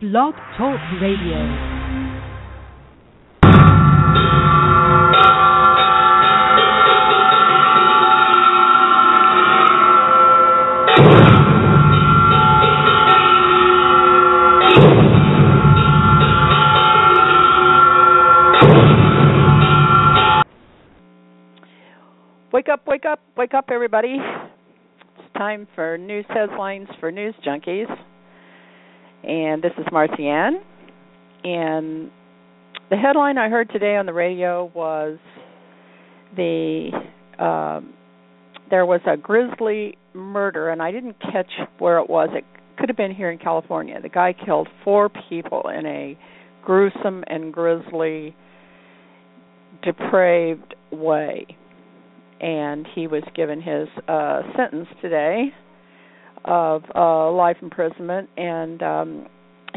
Blog 0.00 0.32
Talk 0.56 0.78
Radio. 1.02 1.34
Wake 22.52 22.68
up, 22.68 22.86
wake 22.86 23.04
up, 23.04 23.18
wake 23.36 23.52
up, 23.52 23.64
everybody. 23.72 24.18
It's 24.20 25.32
time 25.36 25.66
for 25.74 25.98
news 25.98 26.24
headlines 26.28 26.86
for 27.00 27.10
news 27.10 27.34
junkies. 27.44 27.88
And 29.22 29.62
this 29.62 29.72
is 29.78 29.86
Marcy. 29.92 30.28
And 30.28 32.10
the 32.90 32.96
headline 32.96 33.38
I 33.38 33.48
heard 33.48 33.70
today 33.70 33.96
on 33.96 34.06
the 34.06 34.12
radio 34.12 34.70
was 34.74 35.18
the 36.36 36.90
um, 37.38 37.94
there 38.70 38.84
was 38.84 39.00
a 39.06 39.16
grisly 39.16 39.96
murder, 40.14 40.70
and 40.70 40.82
I 40.82 40.90
didn't 40.90 41.16
catch 41.20 41.50
where 41.78 41.98
it 41.98 42.10
was. 42.10 42.28
It 42.32 42.44
could 42.78 42.88
have 42.88 42.96
been 42.96 43.14
here 43.14 43.30
in 43.30 43.38
California. 43.38 44.00
The 44.00 44.08
guy 44.08 44.34
killed 44.44 44.68
four 44.84 45.10
people 45.28 45.62
in 45.68 45.86
a 45.86 46.18
gruesome 46.64 47.24
and 47.28 47.52
grisly, 47.52 48.34
depraved 49.82 50.74
way 50.90 51.46
and 52.40 52.86
he 52.94 53.06
was 53.06 53.22
given 53.34 53.60
his 53.60 53.88
uh 54.06 54.42
sentence 54.56 54.88
today 55.02 55.46
of 56.48 56.82
uh 56.94 57.30
life 57.30 57.58
imprisonment. 57.62 58.30
And 58.36 58.82
um 58.82 59.26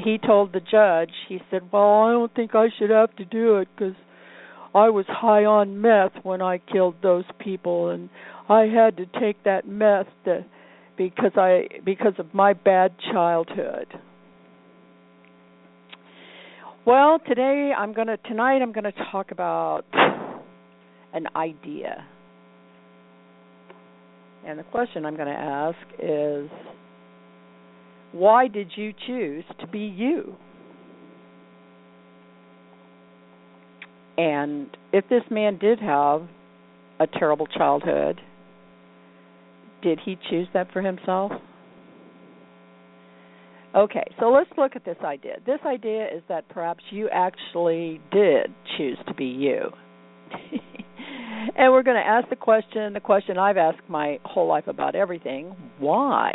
he 0.02 0.18
told 0.18 0.54
the 0.54 0.62
judge 0.62 1.12
he 1.28 1.40
said 1.52 1.62
well 1.72 2.04
i 2.04 2.12
don't 2.12 2.34
think 2.34 2.56
i 2.56 2.68
should 2.80 2.90
have 2.90 3.14
to 3.18 3.26
do 3.26 3.58
it 3.58 3.68
because 3.76 3.94
i 4.74 4.90
was 4.90 5.06
high 5.08 5.44
on 5.44 5.82
meth 5.82 6.14
when 6.24 6.42
i 6.42 6.58
killed 6.58 6.96
those 7.04 7.26
people. 7.40 7.90
And 7.90 8.10
i 8.50 8.62
had 8.62 8.98
to 8.98 9.06
take 9.20 9.44
that 9.44 9.68
meth 9.68 10.08
to 10.26 10.46
because 10.98 11.34
i 11.36 11.68
because 11.84 12.14
of 12.18 12.34
my 12.34 12.54
bad 12.54 12.94
childhood. 13.12 13.88
Well 16.86 17.20
today 17.28 17.72
i'm 17.78 17.94
going 17.94 18.08
to 18.08 18.18
tonight 18.18 18.62
i'm 18.62 18.72
going 18.72 18.86
to 18.86 18.94
talk 19.12 19.32
about 19.32 19.86
an 21.14 21.28
idea 21.36 22.06
and 24.46 24.58
the 24.58 24.64
question 24.64 25.06
I'm 25.06 25.16
going 25.16 25.28
to 25.28 25.34
ask 25.34 25.78
is 26.00 26.50
why 28.12 28.48
did 28.48 28.72
you 28.76 28.94
choose 29.08 29.44
to 29.60 29.68
be 29.68 29.80
you? 29.80 30.36
And 34.18 34.68
if 34.92 35.08
this 35.10 35.24
man 35.30 35.58
did 35.58 35.80
have 35.80 36.28
a 37.00 37.08
terrible 37.08 37.48
childhood, 37.48 38.20
did 39.82 40.00
he 40.04 40.18
choose 40.30 40.48
that 40.54 40.72
for 40.72 40.82
himself? 40.82 41.32
Okay, 43.74 44.04
so 44.20 44.30
let's 44.30 44.50
look 44.58 44.76
at 44.76 44.84
this 44.84 44.98
idea. 45.04 45.38
This 45.46 45.60
idea 45.66 46.06
is 46.06 46.22
that 46.28 46.48
perhaps 46.50 46.84
you 46.92 47.10
actually 47.10 48.02
did 48.12 48.54
choose 48.78 48.98
to 49.08 49.14
be 49.14 49.26
you. 49.26 49.72
and 51.62 51.72
we're 51.72 51.84
going 51.84 52.02
to 52.04 52.08
ask 52.08 52.28
the 52.28 52.36
question, 52.36 52.94
the 52.94 53.00
question 53.00 53.38
I've 53.38 53.56
asked 53.56 53.88
my 53.88 54.20
whole 54.26 54.48
life 54.48 54.66
about 54.66 54.96
everything 54.96 55.56
why? 55.78 56.34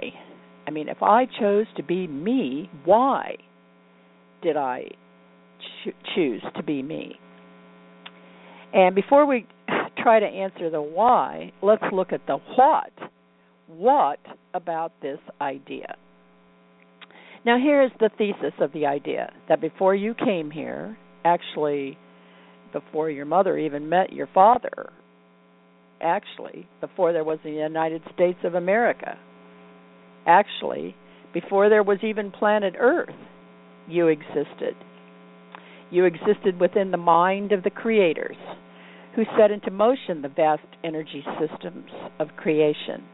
I 0.68 0.70
mean, 0.70 0.88
if 0.88 1.02
I 1.02 1.26
chose 1.40 1.66
to 1.76 1.82
be 1.82 2.06
me, 2.06 2.70
why 2.84 3.34
did 4.40 4.56
I 4.56 4.84
cho- 5.84 5.90
choose 6.14 6.42
to 6.56 6.62
be 6.62 6.80
me? 6.80 7.18
And 8.72 8.94
before 8.94 9.26
we 9.26 9.48
try 9.98 10.20
to 10.20 10.26
answer 10.26 10.70
the 10.70 10.80
why, 10.80 11.52
let's 11.60 11.82
look 11.92 12.12
at 12.12 12.24
the 12.28 12.38
what. 12.54 12.92
What 13.66 14.20
about 14.54 14.92
this 15.02 15.18
idea? 15.40 15.96
Now, 17.44 17.58
here's 17.60 17.90
the 17.98 18.10
thesis 18.16 18.54
of 18.60 18.72
the 18.72 18.86
idea 18.86 19.32
that 19.48 19.60
before 19.60 19.96
you 19.96 20.14
came 20.14 20.52
here, 20.52 20.96
actually, 21.24 21.98
before 22.72 23.10
your 23.10 23.24
mother 23.24 23.58
even 23.58 23.88
met 23.88 24.12
your 24.12 24.28
father, 24.32 24.92
actually, 26.00 26.68
before 26.80 27.12
there 27.12 27.24
was 27.24 27.38
the 27.44 27.50
United 27.50 28.02
States 28.14 28.38
of 28.44 28.54
America, 28.54 29.18
actually, 30.26 30.94
before 31.32 31.68
there 31.68 31.82
was 31.82 31.98
even 32.02 32.30
planet 32.30 32.74
Earth, 32.78 33.14
you 33.88 34.08
existed. 34.08 34.74
You 35.90 36.04
existed 36.04 36.58
within 36.60 36.90
the 36.90 36.96
mind 36.96 37.52
of 37.52 37.62
the 37.62 37.70
creators 37.70 38.36
who 39.14 39.24
set 39.38 39.50
into 39.50 39.70
motion 39.70 40.22
the 40.22 40.28
vast 40.28 40.66
energy 40.84 41.24
systems 41.40 41.90
of 42.18 42.28
creation. 42.36 43.04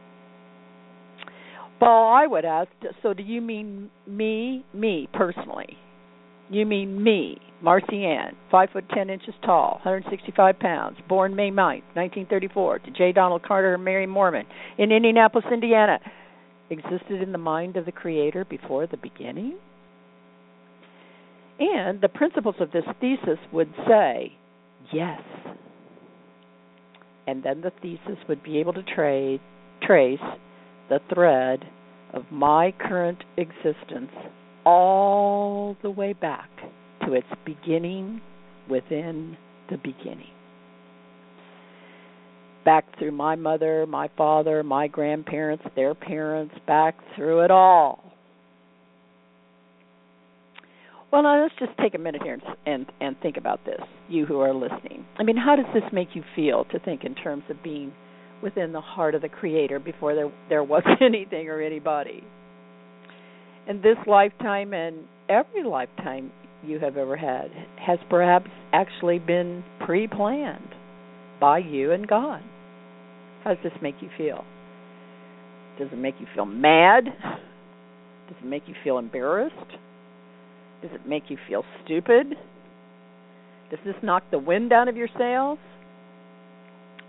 Well, 1.79 2.07
I 2.07 2.27
would 2.27 2.45
ask, 2.45 2.69
so 3.01 3.13
do 3.13 3.23
you 3.23 3.41
mean 3.41 3.89
me, 4.07 4.65
me 4.73 5.09
personally? 5.13 5.77
You 6.49 6.65
mean 6.65 7.01
me, 7.01 7.37
Marcy 7.61 8.05
Ann, 8.05 8.35
five 8.51 8.69
foot 8.71 8.85
ten 8.93 9.09
inches 9.09 9.33
tall, 9.45 9.79
165 9.83 10.59
pounds, 10.59 10.97
born 11.07 11.35
May 11.35 11.49
9th, 11.49 11.83
1934, 11.95 12.79
to 12.79 12.91
J. 12.91 13.11
Donald 13.11 13.43
Carter 13.43 13.75
and 13.75 13.83
Mary 13.83 14.05
Mormon 14.05 14.45
in 14.77 14.91
Indianapolis, 14.91 15.45
Indiana, 15.51 15.99
existed 16.69 17.21
in 17.21 17.31
the 17.31 17.37
mind 17.37 17.77
of 17.77 17.85
the 17.85 17.91
Creator 17.91 18.45
before 18.45 18.87
the 18.87 18.97
beginning? 18.97 19.57
And 21.59 22.01
the 22.01 22.09
principles 22.09 22.55
of 22.59 22.71
this 22.71 22.83
thesis 22.99 23.39
would 23.51 23.73
say 23.87 24.33
yes. 24.91 25.21
And 27.25 27.43
then 27.43 27.61
the 27.61 27.71
thesis 27.81 28.17
would 28.27 28.43
be 28.43 28.57
able 28.57 28.73
to 28.73 28.83
trade, 28.83 29.39
trace 29.81 30.19
the 30.89 30.99
thread 31.13 31.63
of 32.13 32.23
my 32.29 32.73
current 32.77 33.23
existence 33.37 34.11
all 34.65 35.77
the 35.81 35.89
way 35.89 36.13
back 36.13 36.49
to 37.05 37.13
its 37.13 37.27
beginning 37.45 38.21
within 38.69 39.37
the 39.69 39.77
beginning. 39.77 40.29
Back 42.65 42.85
through 42.97 43.11
my 43.11 43.35
mother, 43.35 43.85
my 43.85 44.09
father, 44.17 44.63
my 44.63 44.87
grandparents, 44.87 45.65
their 45.75 45.93
parents, 45.93 46.55
back 46.65 46.95
through 47.15 47.41
it 47.41 47.51
all. 47.51 48.03
Well, 51.11 51.21
now 51.23 51.43
let's 51.43 51.53
just 51.59 51.77
take 51.79 51.93
a 51.93 51.99
minute 51.99 52.23
here 52.23 52.33
and, 52.33 52.41
and 52.65 52.85
and 52.99 53.15
think 53.21 53.37
about 53.37 53.63
this, 53.65 53.81
you 54.09 54.25
who 54.25 54.39
are 54.39 54.51
listening. 54.51 55.05
I 55.19 55.23
mean, 55.23 55.37
how 55.37 55.55
does 55.55 55.67
this 55.71 55.83
make 55.91 56.09
you 56.15 56.23
feel 56.35 56.65
to 56.71 56.79
think 56.79 57.03
in 57.03 57.13
terms 57.13 57.43
of 57.51 57.61
being 57.61 57.93
within 58.41 58.71
the 58.71 58.81
heart 58.81 59.13
of 59.13 59.21
the 59.21 59.29
Creator 59.29 59.79
before 59.79 60.15
there 60.15 60.31
there 60.49 60.63
was 60.63 60.81
anything 61.01 61.49
or 61.49 61.61
anybody? 61.61 62.23
In 63.67 63.81
this 63.81 63.97
lifetime 64.05 64.73
and 64.73 65.05
every 65.29 65.63
lifetime 65.63 66.31
you 66.65 66.79
have 66.79 66.97
ever 66.97 67.15
had 67.15 67.49
has 67.77 67.97
perhaps 68.09 68.49
actually 68.73 69.19
been 69.19 69.63
pre-planned 69.85 70.75
by 71.39 71.59
you 71.59 71.91
and 71.91 72.07
God. 72.07 72.41
How 73.43 73.53
does 73.53 73.63
this 73.63 73.73
make 73.81 73.95
you 74.01 74.09
feel? 74.17 74.43
Does 75.79 75.87
it 75.91 75.97
make 75.97 76.15
you 76.19 76.27
feel 76.35 76.45
mad? 76.45 77.05
Does 77.05 78.37
it 78.41 78.45
make 78.45 78.63
you 78.67 78.75
feel 78.83 78.97
embarrassed? 78.97 79.55
Does 80.81 80.91
it 80.93 81.07
make 81.07 81.23
you 81.29 81.37
feel 81.47 81.63
stupid? 81.83 82.35
Does 83.69 83.79
this 83.85 83.95
knock 84.03 84.23
the 84.29 84.39
wind 84.39 84.73
out 84.73 84.87
of 84.87 84.97
your 84.97 85.09
sails? 85.17 85.57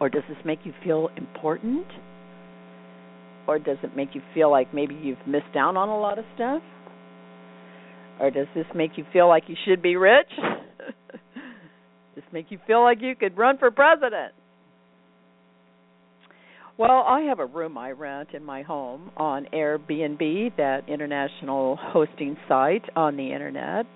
Or 0.00 0.08
does 0.08 0.22
this 0.28 0.38
make 0.44 0.60
you 0.64 0.72
feel 0.84 1.10
important? 1.16 1.86
Or 3.46 3.58
does 3.58 3.78
it 3.82 3.96
make 3.96 4.14
you 4.14 4.22
feel 4.32 4.50
like 4.50 4.72
maybe 4.72 4.94
you've 4.94 5.26
missed 5.26 5.56
out 5.56 5.76
on 5.76 5.88
a 5.88 5.98
lot 5.98 6.18
of 6.18 6.24
stuff? 6.34 6.62
Or 8.20 8.30
does 8.30 8.46
this 8.54 8.66
make 8.74 8.92
you 8.96 9.04
feel 9.12 9.28
like 9.28 9.44
you 9.48 9.56
should 9.66 9.82
be 9.82 9.96
rich? 9.96 10.30
does 10.38 11.20
this 12.14 12.24
make 12.32 12.46
you 12.50 12.58
feel 12.66 12.82
like 12.82 12.98
you 13.00 13.14
could 13.16 13.36
run 13.36 13.58
for 13.58 13.70
president? 13.70 14.32
Well, 16.76 17.04
I 17.06 17.20
have 17.28 17.38
a 17.38 17.46
room 17.46 17.78
I 17.78 17.92
rent 17.92 18.30
in 18.34 18.44
my 18.44 18.62
home 18.62 19.12
on 19.16 19.46
Airbnb, 19.52 20.56
that 20.56 20.88
international 20.88 21.78
hosting 21.80 22.36
site 22.48 22.82
on 22.96 23.16
the 23.16 23.32
internet. 23.32 23.86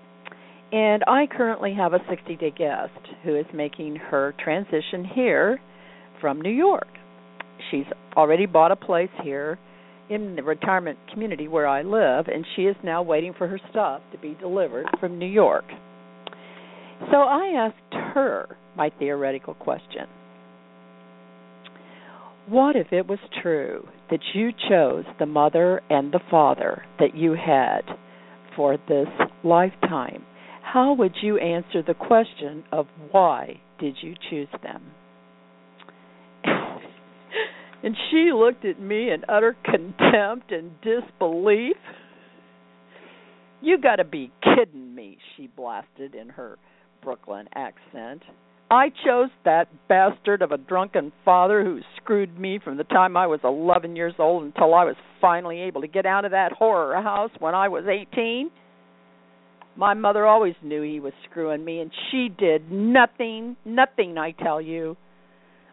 And 0.71 1.03
I 1.05 1.25
currently 1.29 1.73
have 1.73 1.93
a 1.93 1.99
60 2.09 2.35
day 2.37 2.53
guest 2.57 3.15
who 3.23 3.35
is 3.35 3.45
making 3.53 3.97
her 3.97 4.33
transition 4.41 5.03
here 5.03 5.59
from 6.21 6.39
New 6.39 6.51
York. 6.51 6.87
She's 7.71 7.85
already 8.15 8.45
bought 8.45 8.71
a 8.71 8.75
place 8.75 9.09
here 9.23 9.57
in 10.09 10.35
the 10.35 10.43
retirement 10.43 10.97
community 11.11 11.47
where 11.47 11.67
I 11.67 11.83
live, 11.83 12.27
and 12.27 12.45
she 12.55 12.63
is 12.63 12.75
now 12.83 13.01
waiting 13.03 13.33
for 13.37 13.47
her 13.47 13.59
stuff 13.69 14.01
to 14.11 14.17
be 14.17 14.35
delivered 14.39 14.87
from 14.99 15.19
New 15.19 15.27
York. 15.27 15.65
So 17.11 17.17
I 17.17 17.53
asked 17.55 17.93
her 18.13 18.57
my 18.75 18.91
theoretical 18.99 19.53
question 19.53 20.07
What 22.47 22.75
if 22.75 22.91
it 22.91 23.07
was 23.07 23.19
true 23.41 23.87
that 24.09 24.19
you 24.33 24.51
chose 24.69 25.05
the 25.19 25.25
mother 25.25 25.81
and 25.89 26.11
the 26.11 26.19
father 26.31 26.83
that 26.99 27.15
you 27.15 27.33
had 27.33 27.81
for 28.55 28.77
this 28.87 29.07
lifetime, 29.43 30.25
how 30.61 30.93
would 30.93 31.13
you 31.21 31.37
answer 31.37 31.81
the 31.85 31.93
question 31.93 32.63
of 32.71 32.87
why 33.11 33.59
did 33.79 33.95
you 34.01 34.15
choose 34.29 34.49
them? 34.61 34.83
And 37.83 37.95
she 38.09 38.31
looked 38.33 38.65
at 38.65 38.79
me 38.79 39.11
in 39.11 39.23
utter 39.29 39.55
contempt 39.63 40.51
and 40.51 40.71
disbelief. 40.81 41.77
You 43.61 43.77
got 43.77 43.97
to 43.97 44.03
be 44.03 44.31
kidding 44.43 44.95
me, 44.95 45.17
she 45.35 45.47
blasted 45.47 46.15
in 46.15 46.29
her 46.29 46.57
Brooklyn 47.03 47.47
accent. 47.53 48.23
I 48.71 48.89
chose 49.03 49.29
that 49.45 49.67
bastard 49.87 50.43
of 50.43 50.51
a 50.51 50.57
drunken 50.57 51.11
father 51.25 51.63
who 51.63 51.79
screwed 51.97 52.39
me 52.39 52.59
from 52.63 52.77
the 52.77 52.83
time 52.83 53.17
I 53.17 53.25
was 53.25 53.39
11 53.43 53.95
years 53.95 54.13
old 54.19 54.43
until 54.43 54.75
I 54.75 54.83
was 54.83 54.95
finally 55.19 55.61
able 55.61 55.81
to 55.81 55.87
get 55.87 56.05
out 56.05 56.23
of 56.23 56.31
that 56.31 56.51
horror 56.51 57.01
house 57.01 57.31
when 57.39 57.55
I 57.55 57.67
was 57.67 57.85
18. 57.87 58.51
My 59.75 59.95
mother 59.95 60.25
always 60.25 60.55
knew 60.61 60.83
he 60.83 60.99
was 60.99 61.13
screwing 61.29 61.65
me, 61.65 61.79
and 61.79 61.91
she 62.11 62.29
did 62.29 62.71
nothing, 62.71 63.55
nothing, 63.65 64.17
I 64.17 64.31
tell 64.31 64.61
you. 64.61 64.97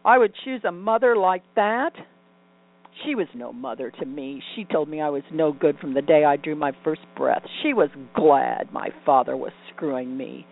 I 0.07 0.19
would 0.19 0.33
choose 0.45 0.63
a 0.65 0.71
mother 0.71 1.17
like 1.17 1.43
that. 1.57 1.91
She 3.05 3.17
was 3.17 3.27
no 3.35 3.53
mother 3.53 3.91
to 3.91 4.07
me. 4.07 4.41
She 4.55 4.65
told 4.65 4.89
me 4.89 5.01
I 5.01 5.11
was 5.11 5.25
no 5.33 5.53
good 5.53 5.79
from 5.81 5.95
the 5.95 6.01
day 6.01 6.25
I 6.25 6.37
drew 6.37 6.55
my 6.55 6.73
first 6.85 7.03
breath. 7.17 7.43
She 7.63 7.75
was 7.75 7.91
glad 8.15 8.73
my 8.73 8.89
father 9.05 9.37
was 9.37 9.53
screwing 9.75 10.17
me. 10.17 10.47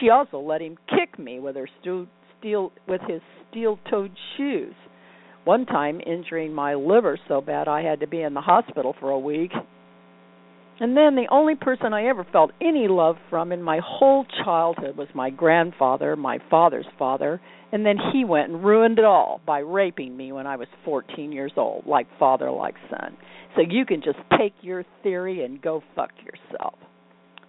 She 0.00 0.08
also 0.08 0.40
let 0.40 0.62
him 0.62 0.78
kick 0.88 1.18
me 1.18 1.38
with 1.38 1.56
her 1.56 1.68
steel 1.80 2.06
with 2.88 3.02
his 3.06 3.20
steel-toed 3.50 4.12
shoes. 4.36 4.74
One 5.44 5.66
time 5.66 6.00
injuring 6.04 6.52
my 6.52 6.74
liver 6.74 7.18
so 7.28 7.40
bad 7.40 7.68
I 7.68 7.82
had 7.82 8.00
to 8.00 8.06
be 8.06 8.22
in 8.22 8.34
the 8.34 8.40
hospital 8.40 8.94
for 8.98 9.10
a 9.10 9.18
week. 9.18 9.52
And 10.78 10.94
then 10.96 11.14
the 11.14 11.28
only 11.30 11.54
person 11.54 11.94
I 11.94 12.06
ever 12.06 12.26
felt 12.30 12.50
any 12.60 12.86
love 12.86 13.16
from 13.30 13.50
in 13.50 13.62
my 13.62 13.80
whole 13.82 14.26
childhood 14.44 14.96
was 14.96 15.08
my 15.14 15.30
grandfather, 15.30 16.16
my 16.16 16.38
father's 16.50 16.86
father, 16.98 17.40
and 17.72 17.84
then 17.84 17.96
he 18.12 18.24
went 18.24 18.50
and 18.50 18.62
ruined 18.62 18.98
it 18.98 19.04
all 19.04 19.40
by 19.46 19.60
raping 19.60 20.16
me 20.16 20.32
when 20.32 20.46
I 20.46 20.56
was 20.56 20.68
14 20.84 21.32
years 21.32 21.52
old, 21.56 21.86
like 21.86 22.06
father 22.18 22.50
like 22.50 22.74
son. 22.90 23.16
So 23.54 23.62
you 23.62 23.86
can 23.86 24.02
just 24.02 24.18
take 24.38 24.52
your 24.60 24.84
theory 25.02 25.44
and 25.44 25.60
go 25.62 25.82
fuck 25.94 26.10
yourself. 26.22 26.74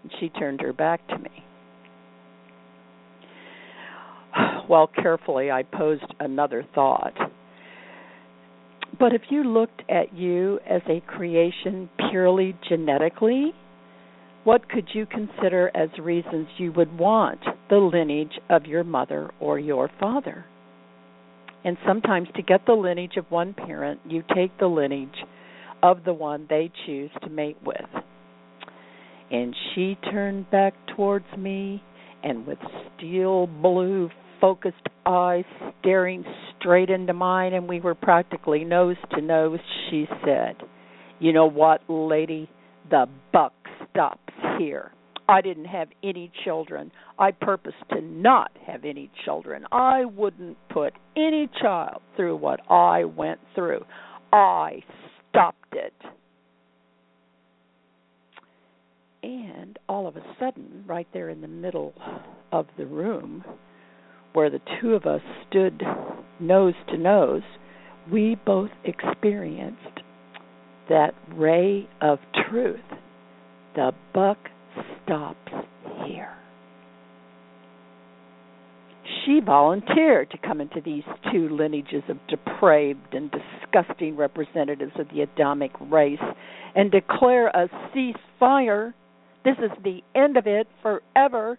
And 0.03 0.11
she 0.19 0.29
turned 0.29 0.61
her 0.61 0.73
back 0.73 1.05
to 1.09 1.17
me. 1.17 1.29
Well, 4.69 4.87
carefully 5.01 5.49
I 5.49 5.63
posed 5.63 6.13
another 6.19 6.65
thought. 6.75 7.13
But 8.99 9.13
if 9.13 9.21
you 9.29 9.43
looked 9.43 9.83
at 9.89 10.13
you 10.15 10.59
as 10.67 10.81
a 10.89 11.01
creation 11.01 11.89
purely 12.09 12.55
genetically, 12.67 13.53
what 14.43 14.69
could 14.69 14.87
you 14.93 15.05
consider 15.05 15.69
as 15.75 15.89
reasons 15.99 16.47
you 16.57 16.71
would 16.71 16.97
want 16.97 17.39
the 17.69 17.77
lineage 17.77 18.39
of 18.49 18.65
your 18.65 18.83
mother 18.83 19.29
or 19.39 19.59
your 19.59 19.91
father? 19.99 20.45
And 21.63 21.77
sometimes 21.85 22.29
to 22.35 22.41
get 22.41 22.65
the 22.65 22.73
lineage 22.73 23.17
of 23.17 23.25
one 23.29 23.53
parent, 23.53 23.99
you 24.07 24.23
take 24.33 24.57
the 24.57 24.67
lineage 24.67 25.09
of 25.83 26.03
the 26.05 26.13
one 26.13 26.47
they 26.49 26.71
choose 26.85 27.11
to 27.23 27.29
mate 27.29 27.57
with. 27.63 27.75
And 29.29 29.53
she 29.73 29.97
turned 30.09 30.49
back 30.49 30.73
towards 30.95 31.25
me 31.37 31.83
and 32.23 32.47
with 32.47 32.57
steel 32.95 33.47
blue 33.47 34.09
focused 34.39 34.77
eyes 35.05 35.45
staring 35.81 36.23
straight 36.67 36.89
into 36.89 37.13
mine, 37.13 37.53
and 37.53 37.69
we 37.69 37.79
were 37.79 37.95
practically 37.95 38.65
nose 38.65 38.97
to 39.11 39.21
nose, 39.21 39.59
she 39.89 40.05
said, 40.25 40.57
You 41.17 41.31
know 41.31 41.45
what, 41.45 41.79
lady? 41.87 42.49
The 42.91 43.05
buck 43.31 43.53
stops 43.89 44.33
here. 44.59 44.91
I 45.29 45.39
didn't 45.39 45.65
have 45.65 45.87
any 46.03 46.29
children. 46.43 46.91
I 47.17 47.31
purpose 47.31 47.73
to 47.91 48.01
not 48.01 48.51
have 48.65 48.83
any 48.83 49.09
children. 49.23 49.65
I 49.71 50.03
wouldn't 50.03 50.57
put 50.69 50.91
any 51.15 51.49
child 51.61 52.01
through 52.17 52.35
what 52.35 52.59
I 52.69 53.05
went 53.05 53.39
through. 53.55 53.85
I 54.33 54.83
stopped 55.29 55.73
it. 55.73 55.93
And 59.23 59.79
all 59.87 60.05
of 60.05 60.17
a 60.17 60.21
sudden, 60.37 60.83
right 60.85 61.07
there 61.13 61.29
in 61.29 61.39
the 61.39 61.47
middle 61.47 61.93
of 62.51 62.67
the 62.77 62.85
room, 62.85 63.45
where 64.37 64.51
the 64.51 64.61
two 64.79 64.93
of 64.93 65.07
us 65.07 65.21
stood 65.49 65.81
nose 66.39 66.75
to 66.87 66.95
nose, 66.95 67.41
we 68.11 68.37
both 68.45 68.69
experienced 68.83 70.01
that 70.87 71.15
ray 71.33 71.89
of 72.01 72.19
truth. 72.47 72.79
The 73.75 73.93
buck 74.13 74.37
stops 75.03 75.49
here. 76.05 76.37
She 79.25 79.39
volunteered 79.43 80.29
to 80.29 80.37
come 80.37 80.61
into 80.61 80.81
these 80.85 81.01
two 81.31 81.49
lineages 81.49 82.03
of 82.07 82.17
depraved 82.27 83.15
and 83.15 83.31
disgusting 83.31 84.15
representatives 84.15 84.93
of 84.99 85.07
the 85.07 85.21
Adamic 85.21 85.71
race 85.89 86.19
and 86.75 86.91
declare 86.91 87.47
a 87.47 87.67
ceasefire. 87.91 88.93
This 89.43 89.57
is 89.57 89.71
the 89.83 90.01
end 90.13 90.37
of 90.37 90.45
it 90.45 90.67
forever 90.83 91.57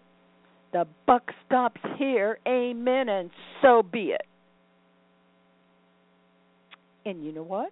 the 0.71 0.87
buck 1.07 1.31
stops 1.45 1.81
here. 1.97 2.39
Amen. 2.47 3.09
And 3.09 3.29
so 3.61 3.83
be 3.83 4.11
it. 4.11 4.25
And 7.05 7.25
you 7.25 7.31
know 7.31 7.43
what? 7.43 7.71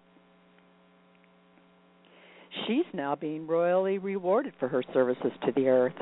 She's 2.66 2.86
now 2.92 3.14
being 3.14 3.46
royally 3.46 3.98
rewarded 3.98 4.54
for 4.58 4.68
her 4.68 4.82
services 4.92 5.32
to 5.44 5.52
the 5.52 5.68
earth. 5.68 5.94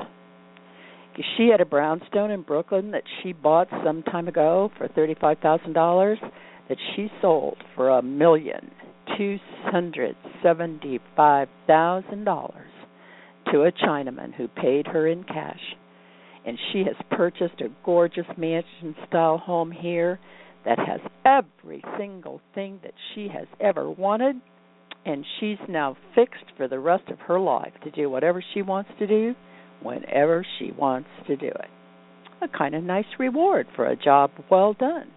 She 1.35 1.47
had 1.47 1.61
a 1.61 1.65
brownstone 1.65 2.31
in 2.31 2.41
Brooklyn 2.43 2.91
that 2.91 3.03
she 3.21 3.33
bought 3.33 3.67
some 3.83 4.03
time 4.03 4.27
ago 4.27 4.71
for 4.77 4.87
thirty-five 4.87 5.39
thousand 5.39 5.73
dollars 5.73 6.19
that 6.69 6.77
she 6.95 7.11
sold 7.21 7.57
for 7.75 7.89
a 7.89 8.01
million 8.01 8.71
two 9.17 9.37
hundred 9.63 10.15
seventy-five 10.43 11.47
thousand 11.65 12.23
dollars 12.23 12.69
to 13.51 13.63
a 13.63 13.71
Chinaman 13.71 14.33
who 14.33 14.47
paid 14.47 14.87
her 14.87 15.07
in 15.07 15.23
cash 15.23 15.75
and 16.47 16.57
she 16.71 16.79
has 16.79 16.95
purchased 17.11 17.59
a 17.59 17.67
gorgeous 17.83 18.25
mansion 18.37 18.95
style 19.07 19.37
home 19.37 19.69
here 19.69 20.17
that 20.63 20.79
has 20.79 21.01
every 21.25 21.83
single 21.99 22.39
thing 22.55 22.79
that 22.83 22.93
she 23.13 23.27
has 23.27 23.47
ever 23.59 23.91
wanted 23.91 24.37
and 25.05 25.25
she's 25.39 25.57
now 25.67 25.95
fixed 26.15 26.45
for 26.55 26.67
the 26.67 26.79
rest 26.79 27.09
of 27.09 27.19
her 27.19 27.39
life 27.39 27.73
to 27.83 27.91
do 27.91 28.09
whatever 28.09 28.43
she 28.53 28.61
wants 28.61 28.89
to 28.97 29.05
do 29.05 29.35
whenever 29.83 30.45
she 30.57 30.71
wants 30.71 31.09
to 31.27 31.35
do 31.35 31.47
it. 31.47 31.69
A 32.41 32.47
kind 32.47 32.75
of 32.75 32.83
nice 32.83 33.05
reward 33.19 33.67
for 33.75 33.85
a 33.85 33.95
job 33.95 34.31
well 34.49 34.73
done. 34.73 35.11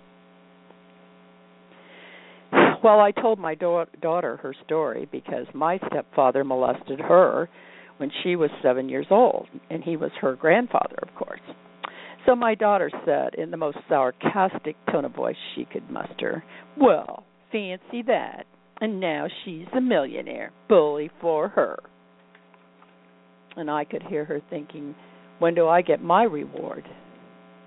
Well 2.82 2.98
i 2.98 3.10
told 3.10 3.38
my 3.38 3.54
da- 3.54 3.84
daughter 4.00 4.38
her 4.38 4.54
story 4.64 5.06
because 5.12 5.46
my 5.52 5.78
stepfather 5.86 6.44
molested 6.44 6.98
her 6.98 7.48
when 8.00 8.10
she 8.22 8.34
was 8.34 8.48
seven 8.62 8.88
years 8.88 9.08
old, 9.10 9.46
and 9.68 9.84
he 9.84 9.94
was 9.94 10.10
her 10.22 10.34
grandfather, 10.34 10.96
of 11.02 11.14
course. 11.14 11.40
So 12.24 12.34
my 12.34 12.54
daughter 12.54 12.90
said, 13.04 13.34
in 13.34 13.50
the 13.50 13.58
most 13.58 13.76
sarcastic 13.90 14.74
tone 14.90 15.04
of 15.04 15.14
voice 15.14 15.36
she 15.54 15.66
could 15.66 15.90
muster, 15.90 16.42
Well, 16.80 17.24
fancy 17.52 18.02
that. 18.06 18.46
And 18.80 19.00
now 19.00 19.26
she's 19.44 19.66
a 19.76 19.82
millionaire. 19.82 20.50
Bully 20.66 21.10
for 21.20 21.48
her. 21.48 21.78
And 23.54 23.70
I 23.70 23.84
could 23.84 24.02
hear 24.04 24.24
her 24.24 24.40
thinking, 24.48 24.94
When 25.38 25.54
do 25.54 25.68
I 25.68 25.82
get 25.82 26.02
my 26.02 26.22
reward? 26.22 26.84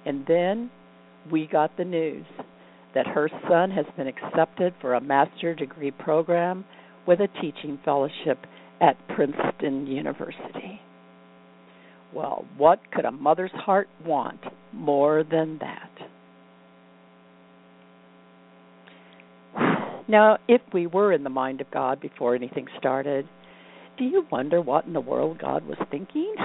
And 0.04 0.26
then 0.28 0.72
we 1.32 1.46
got 1.46 1.78
the 1.78 1.86
news 1.86 2.26
that 2.96 3.06
her 3.06 3.30
son 3.48 3.70
has 3.70 3.86
been 3.96 4.08
accepted 4.08 4.74
for 4.82 4.96
a 4.96 5.02
master 5.02 5.54
degree 5.54 5.92
program 5.92 6.66
with 7.06 7.20
a 7.20 7.28
teaching 7.40 7.78
fellowship 7.86 8.40
at 8.82 8.98
Princeton 9.10 9.88
University. 9.88 10.80
Well, 12.14 12.46
what 12.58 12.80
could 12.92 13.06
a 13.06 13.12
mother's 13.12 13.52
heart 13.54 13.88
want 14.06 14.40
more 14.72 15.24
than 15.24 15.60
that? 15.60 15.90
Now, 20.06 20.38
if 20.50 20.62
we 20.74 20.86
were 20.86 21.14
in 21.14 21.24
the 21.24 21.30
mind 21.30 21.62
of 21.62 21.72
God 21.72 22.02
before 22.02 22.36
anything 22.36 22.68
started, 22.78 23.26
do 23.98 24.04
you 24.04 24.26
wonder 24.30 24.60
what 24.60 24.86
in 24.86 24.92
the 24.92 25.00
world 25.00 25.40
God 25.40 25.66
was 25.66 25.78
thinking? 25.90 26.36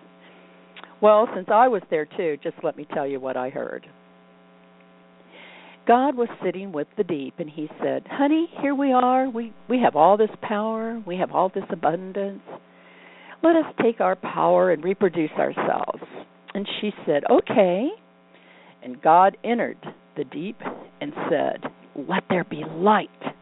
well, 1.02 1.28
since 1.34 1.48
I 1.50 1.66
was 1.66 1.82
there 1.90 2.06
too, 2.16 2.38
just 2.40 2.56
let 2.62 2.76
me 2.76 2.86
tell 2.94 3.04
you 3.06 3.18
what 3.18 3.36
I 3.36 3.48
heard. 3.48 3.84
God 5.88 6.18
was 6.18 6.28
sitting 6.44 6.70
with 6.70 6.86
the 6.98 7.04
deep 7.04 7.38
and 7.38 7.48
he 7.48 7.66
said, 7.82 8.06
"Honey, 8.10 8.50
here 8.60 8.74
we 8.74 8.92
are. 8.92 9.30
We 9.30 9.54
we 9.68 9.80
have 9.80 9.96
all 9.96 10.18
this 10.18 10.30
power. 10.42 11.02
We 11.06 11.16
have 11.16 11.32
all 11.32 11.48
this 11.48 11.64
abundance. 11.70 12.42
Let 13.42 13.56
us 13.56 13.74
take 13.80 13.98
our 13.98 14.14
power 14.14 14.70
and 14.70 14.84
reproduce 14.84 15.32
ourselves." 15.38 16.02
And 16.52 16.68
she 16.78 16.92
said, 17.06 17.24
"Okay." 17.30 17.88
And 18.82 19.00
God 19.00 19.38
entered 19.42 19.78
the 20.14 20.24
deep 20.24 20.60
and 21.00 21.14
said, 21.30 21.64
"Let 21.96 22.24
there 22.28 22.44
be 22.44 22.64
light." 22.64 23.32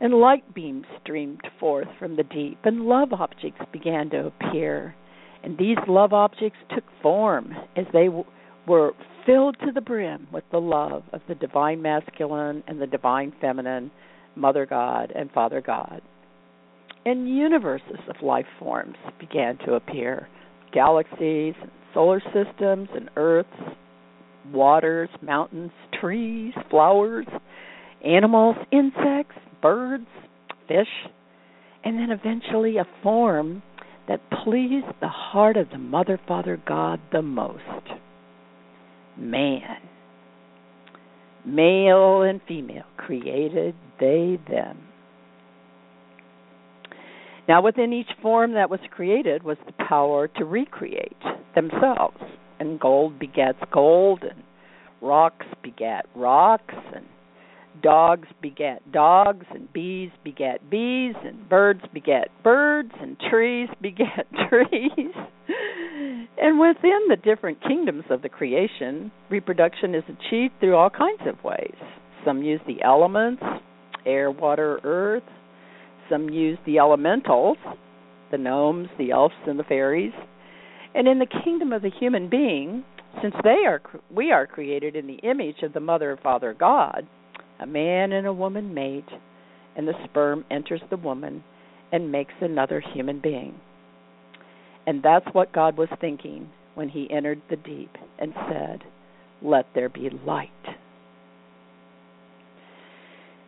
And 0.00 0.14
light 0.14 0.54
beams 0.54 0.86
streamed 1.02 1.40
forth 1.58 1.88
from 1.98 2.14
the 2.14 2.22
deep, 2.22 2.58
and 2.64 2.86
love 2.86 3.12
objects 3.12 3.64
began 3.72 4.10
to 4.10 4.26
appear 4.26 4.94
And 5.42 5.58
these 5.58 5.78
love 5.88 6.12
objects 6.12 6.58
took 6.74 6.84
form 7.02 7.54
as 7.76 7.86
they 7.92 8.08
were 8.66 8.92
filled 9.24 9.56
to 9.64 9.72
the 9.72 9.80
brim 9.80 10.26
with 10.32 10.44
the 10.50 10.60
love 10.60 11.02
of 11.12 11.20
the 11.28 11.34
divine 11.34 11.82
masculine 11.82 12.62
and 12.66 12.80
the 12.80 12.86
divine 12.86 13.32
feminine, 13.40 13.90
Mother 14.34 14.66
God 14.66 15.12
and 15.14 15.30
Father 15.32 15.60
God. 15.60 16.02
And 17.04 17.28
universes 17.28 18.00
of 18.08 18.22
life 18.22 18.46
forms 18.58 18.96
began 19.20 19.58
to 19.58 19.74
appear. 19.74 20.28
Galaxies, 20.72 21.54
solar 21.94 22.20
systems, 22.34 22.88
and 22.94 23.08
earths, 23.16 23.48
waters, 24.52 25.08
mountains, 25.22 25.70
trees, 26.00 26.52
flowers, 26.70 27.26
animals, 28.04 28.56
insects, 28.72 29.36
birds, 29.62 30.06
fish, 30.68 30.86
and 31.84 31.98
then 31.98 32.10
eventually 32.10 32.76
a 32.78 32.86
form 33.02 33.62
that 34.08 34.20
pleased 34.44 34.86
the 35.00 35.08
heart 35.08 35.56
of 35.56 35.70
the 35.70 35.78
Mother, 35.78 36.20
Father, 36.26 36.60
God 36.66 37.00
the 37.12 37.22
most 37.22 37.62
man. 39.18 39.78
Male 41.44 42.22
and 42.22 42.40
female 42.46 42.84
created 42.96 43.74
they 44.00 44.38
them. 44.48 44.78
Now, 47.48 47.62
within 47.62 47.92
each 47.92 48.10
form 48.20 48.54
that 48.54 48.70
was 48.70 48.80
created 48.90 49.44
was 49.44 49.56
the 49.66 49.84
power 49.88 50.26
to 50.28 50.44
recreate 50.44 51.16
themselves. 51.54 52.18
And 52.58 52.80
gold 52.80 53.18
begets 53.18 53.58
gold, 53.72 54.22
and 54.22 54.42
rocks 55.00 55.46
beget 55.62 56.06
rocks, 56.16 56.74
and 56.94 57.04
dogs 57.82 58.28
beget 58.40 58.90
dogs, 58.90 59.46
and 59.50 59.72
bees 59.72 60.10
beget 60.24 60.68
bees, 60.70 61.14
and 61.22 61.48
birds 61.48 61.82
beget 61.92 62.28
birds, 62.42 62.92
and 63.00 63.16
trees 63.30 63.68
beget 63.80 64.26
trees. 64.48 65.14
And 66.38 66.58
within 66.58 67.08
the 67.08 67.16
different 67.16 67.62
kingdoms 67.62 68.04
of 68.10 68.22
the 68.22 68.28
creation, 68.28 69.10
reproduction 69.30 69.94
is 69.94 70.04
achieved 70.04 70.54
through 70.60 70.76
all 70.76 70.90
kinds 70.90 71.22
of 71.26 71.42
ways. 71.42 71.74
Some 72.24 72.42
use 72.42 72.60
the 72.66 72.82
elements 72.82 73.42
air, 74.06 74.30
water, 74.30 74.80
earth. 74.84 75.24
Some 76.08 76.30
use 76.30 76.58
the 76.64 76.78
elementals, 76.78 77.58
the 78.30 78.38
gnomes, 78.38 78.88
the 78.98 79.10
elves, 79.10 79.34
and 79.46 79.58
the 79.58 79.64
fairies. 79.64 80.12
And 80.94 81.08
in 81.08 81.18
the 81.18 81.26
kingdom 81.44 81.72
of 81.72 81.82
the 81.82 81.90
human 81.90 82.30
being, 82.30 82.84
since 83.20 83.34
they 83.42 83.66
are 83.66 83.82
we 84.14 84.30
are 84.30 84.46
created 84.46 84.94
in 84.94 85.06
the 85.06 85.18
image 85.28 85.62
of 85.62 85.72
the 85.72 85.80
mother 85.80 86.12
and 86.12 86.20
father 86.20 86.54
God, 86.58 87.06
a 87.60 87.66
man 87.66 88.12
and 88.12 88.26
a 88.26 88.32
woman 88.32 88.72
mate, 88.72 89.08
and 89.76 89.88
the 89.88 89.94
sperm 90.04 90.44
enters 90.50 90.82
the 90.90 90.96
woman 90.96 91.42
and 91.92 92.12
makes 92.12 92.34
another 92.40 92.82
human 92.94 93.20
being. 93.20 93.58
And 94.86 95.02
that's 95.02 95.26
what 95.32 95.52
God 95.52 95.76
was 95.76 95.88
thinking 96.00 96.48
when 96.74 96.88
he 96.88 97.10
entered 97.10 97.42
the 97.50 97.56
deep 97.56 97.90
and 98.18 98.32
said, 98.48 98.82
Let 99.42 99.66
there 99.74 99.88
be 99.88 100.08
light. 100.24 100.50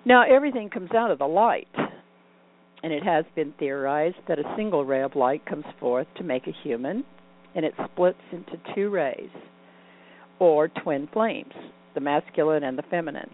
Now, 0.04 0.24
everything 0.24 0.70
comes 0.70 0.90
out 0.92 1.10
of 1.10 1.18
the 1.18 1.26
light, 1.26 1.68
and 2.82 2.92
it 2.92 3.02
has 3.02 3.24
been 3.36 3.52
theorized 3.58 4.16
that 4.26 4.38
a 4.38 4.54
single 4.56 4.84
ray 4.84 5.02
of 5.02 5.16
light 5.16 5.44
comes 5.44 5.66
forth 5.78 6.06
to 6.16 6.24
make 6.24 6.46
a 6.46 6.54
human, 6.64 7.04
and 7.54 7.64
it 7.64 7.74
splits 7.84 8.22
into 8.32 8.52
two 8.74 8.88
rays, 8.88 9.30
or 10.38 10.68
twin 10.68 11.08
flames, 11.12 11.52
the 11.94 12.00
masculine 12.00 12.62
and 12.62 12.78
the 12.78 12.84
feminine. 12.84 13.30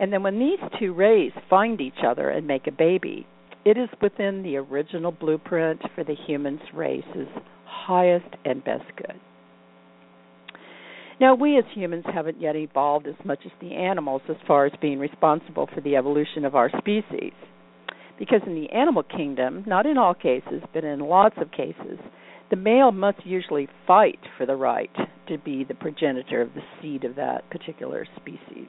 And 0.00 0.12
then 0.12 0.22
when 0.22 0.38
these 0.38 0.60
two 0.78 0.94
rays 0.94 1.32
find 1.50 1.80
each 1.80 2.02
other 2.06 2.30
and 2.30 2.46
make 2.46 2.66
a 2.66 2.72
baby, 2.72 3.26
it 3.68 3.76
is 3.76 3.90
within 4.00 4.42
the 4.42 4.56
original 4.56 5.12
blueprint 5.12 5.82
for 5.94 6.02
the 6.02 6.16
human 6.26 6.58
race's 6.72 7.28
highest 7.66 8.34
and 8.46 8.64
best 8.64 8.84
good. 8.96 9.20
Now, 11.20 11.34
we 11.34 11.58
as 11.58 11.64
humans 11.74 12.06
haven't 12.06 12.40
yet 12.40 12.56
evolved 12.56 13.06
as 13.06 13.26
much 13.26 13.40
as 13.44 13.52
the 13.60 13.74
animals 13.74 14.22
as 14.30 14.36
far 14.46 14.64
as 14.64 14.72
being 14.80 14.98
responsible 14.98 15.68
for 15.74 15.82
the 15.82 15.96
evolution 15.96 16.46
of 16.46 16.54
our 16.54 16.70
species. 16.78 17.32
Because 18.18 18.40
in 18.46 18.54
the 18.54 18.70
animal 18.70 19.02
kingdom, 19.02 19.64
not 19.66 19.84
in 19.84 19.98
all 19.98 20.14
cases, 20.14 20.62
but 20.72 20.84
in 20.84 21.00
lots 21.00 21.36
of 21.38 21.50
cases, 21.50 21.98
the 22.48 22.56
male 22.56 22.90
must 22.90 23.18
usually 23.26 23.68
fight 23.86 24.20
for 24.38 24.46
the 24.46 24.56
right 24.56 24.94
to 25.28 25.36
be 25.36 25.62
the 25.64 25.74
progenitor 25.74 26.40
of 26.40 26.54
the 26.54 26.62
seed 26.80 27.04
of 27.04 27.16
that 27.16 27.50
particular 27.50 28.06
species. 28.16 28.68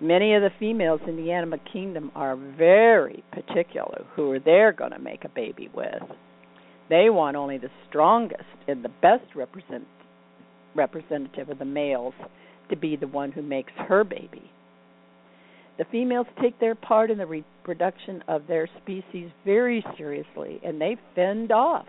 Many 0.00 0.34
of 0.34 0.42
the 0.42 0.50
females 0.60 1.00
in 1.08 1.16
the 1.16 1.32
animal 1.32 1.58
kingdom 1.72 2.12
are 2.14 2.36
very 2.36 3.24
particular 3.32 4.04
who 4.14 4.38
they're 4.38 4.72
going 4.72 4.92
to 4.92 4.98
make 4.98 5.24
a 5.24 5.28
baby 5.28 5.68
with. 5.74 6.02
They 6.88 7.10
want 7.10 7.36
only 7.36 7.58
the 7.58 7.70
strongest 7.88 8.44
and 8.68 8.84
the 8.84 8.90
best 9.02 9.34
represent, 9.34 9.88
representative 10.76 11.50
of 11.50 11.58
the 11.58 11.64
males 11.64 12.14
to 12.70 12.76
be 12.76 12.94
the 12.94 13.08
one 13.08 13.32
who 13.32 13.42
makes 13.42 13.72
her 13.88 14.04
baby. 14.04 14.50
The 15.78 15.84
females 15.90 16.26
take 16.40 16.60
their 16.60 16.76
part 16.76 17.10
in 17.10 17.18
the 17.18 17.26
reproduction 17.26 18.22
of 18.28 18.46
their 18.46 18.68
species 18.82 19.30
very 19.44 19.84
seriously, 19.96 20.60
and 20.64 20.80
they 20.80 20.96
fend 21.16 21.50
off 21.50 21.86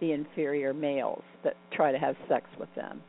the 0.00 0.12
inferior 0.12 0.72
males 0.72 1.22
that 1.42 1.56
try 1.72 1.90
to 1.90 1.98
have 1.98 2.16
sex 2.28 2.46
with 2.58 2.72
them. 2.76 3.02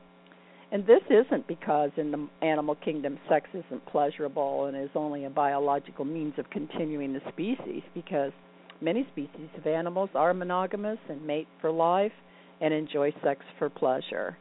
And 0.72 0.88
this 0.88 1.02
isn't 1.10 1.48
because 1.48 1.92
in 1.98 2.12
the 2.12 2.30
animal 2.42 2.76
kingdom 2.76 3.20
sex 3.28 3.50
isn't 3.54 3.86
pleasurable 3.88 4.66
and 4.66 4.78
is 4.78 4.90
only 4.96 5.26
a 5.26 5.30
biological 5.30 6.06
means 6.06 6.34
of 6.38 6.50
continuing 6.50 7.12
the 7.12 7.20
species, 7.30 7.84
because 7.94 8.32
many 8.80 9.06
species 9.12 9.50
of 9.58 9.68
animals 9.68 10.10
are 10.16 10.34
monogamous 10.34 10.98
and 11.10 11.26
mate 11.28 11.48
for 11.60 11.72
life 11.72 12.14
and 12.62 12.74
enjoy 12.74 13.14
sex 13.22 13.42
for 13.60 13.70
pleasure. 13.70 14.38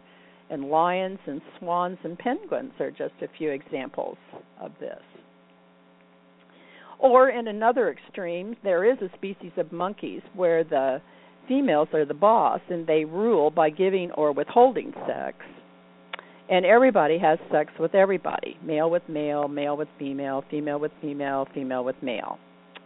And 0.50 0.66
lions 0.66 1.18
and 1.26 1.40
swans 1.58 1.98
and 2.04 2.16
penguins 2.16 2.72
are 2.78 2.90
just 2.90 3.14
a 3.22 3.28
few 3.36 3.50
examples 3.50 4.16
of 4.60 4.70
this. 4.78 5.02
Or 7.00 7.30
in 7.30 7.48
another 7.48 7.90
extreme, 7.90 8.54
there 8.62 8.84
is 8.84 8.98
a 9.00 9.14
species 9.16 9.52
of 9.56 9.72
monkeys 9.72 10.22
where 10.34 10.62
the 10.62 11.00
females 11.48 11.88
are 11.92 12.04
the 12.04 12.14
boss 12.14 12.60
and 12.68 12.86
they 12.86 13.04
rule 13.04 13.50
by 13.50 13.70
giving 13.70 14.12
or 14.12 14.32
withholding 14.32 14.92
sex 15.08 15.36
and 16.50 16.66
everybody 16.66 17.16
has 17.18 17.38
sex 17.50 17.70
with 17.78 17.94
everybody. 17.94 18.58
Male 18.62 18.90
with 18.90 19.08
male 19.08 19.46
male 19.48 19.76
with 19.76 19.88
female 19.98 20.44
female 20.50 20.80
with 20.80 20.92
female 21.00 21.46
female 21.54 21.84
with 21.84 21.96
male. 22.02 22.38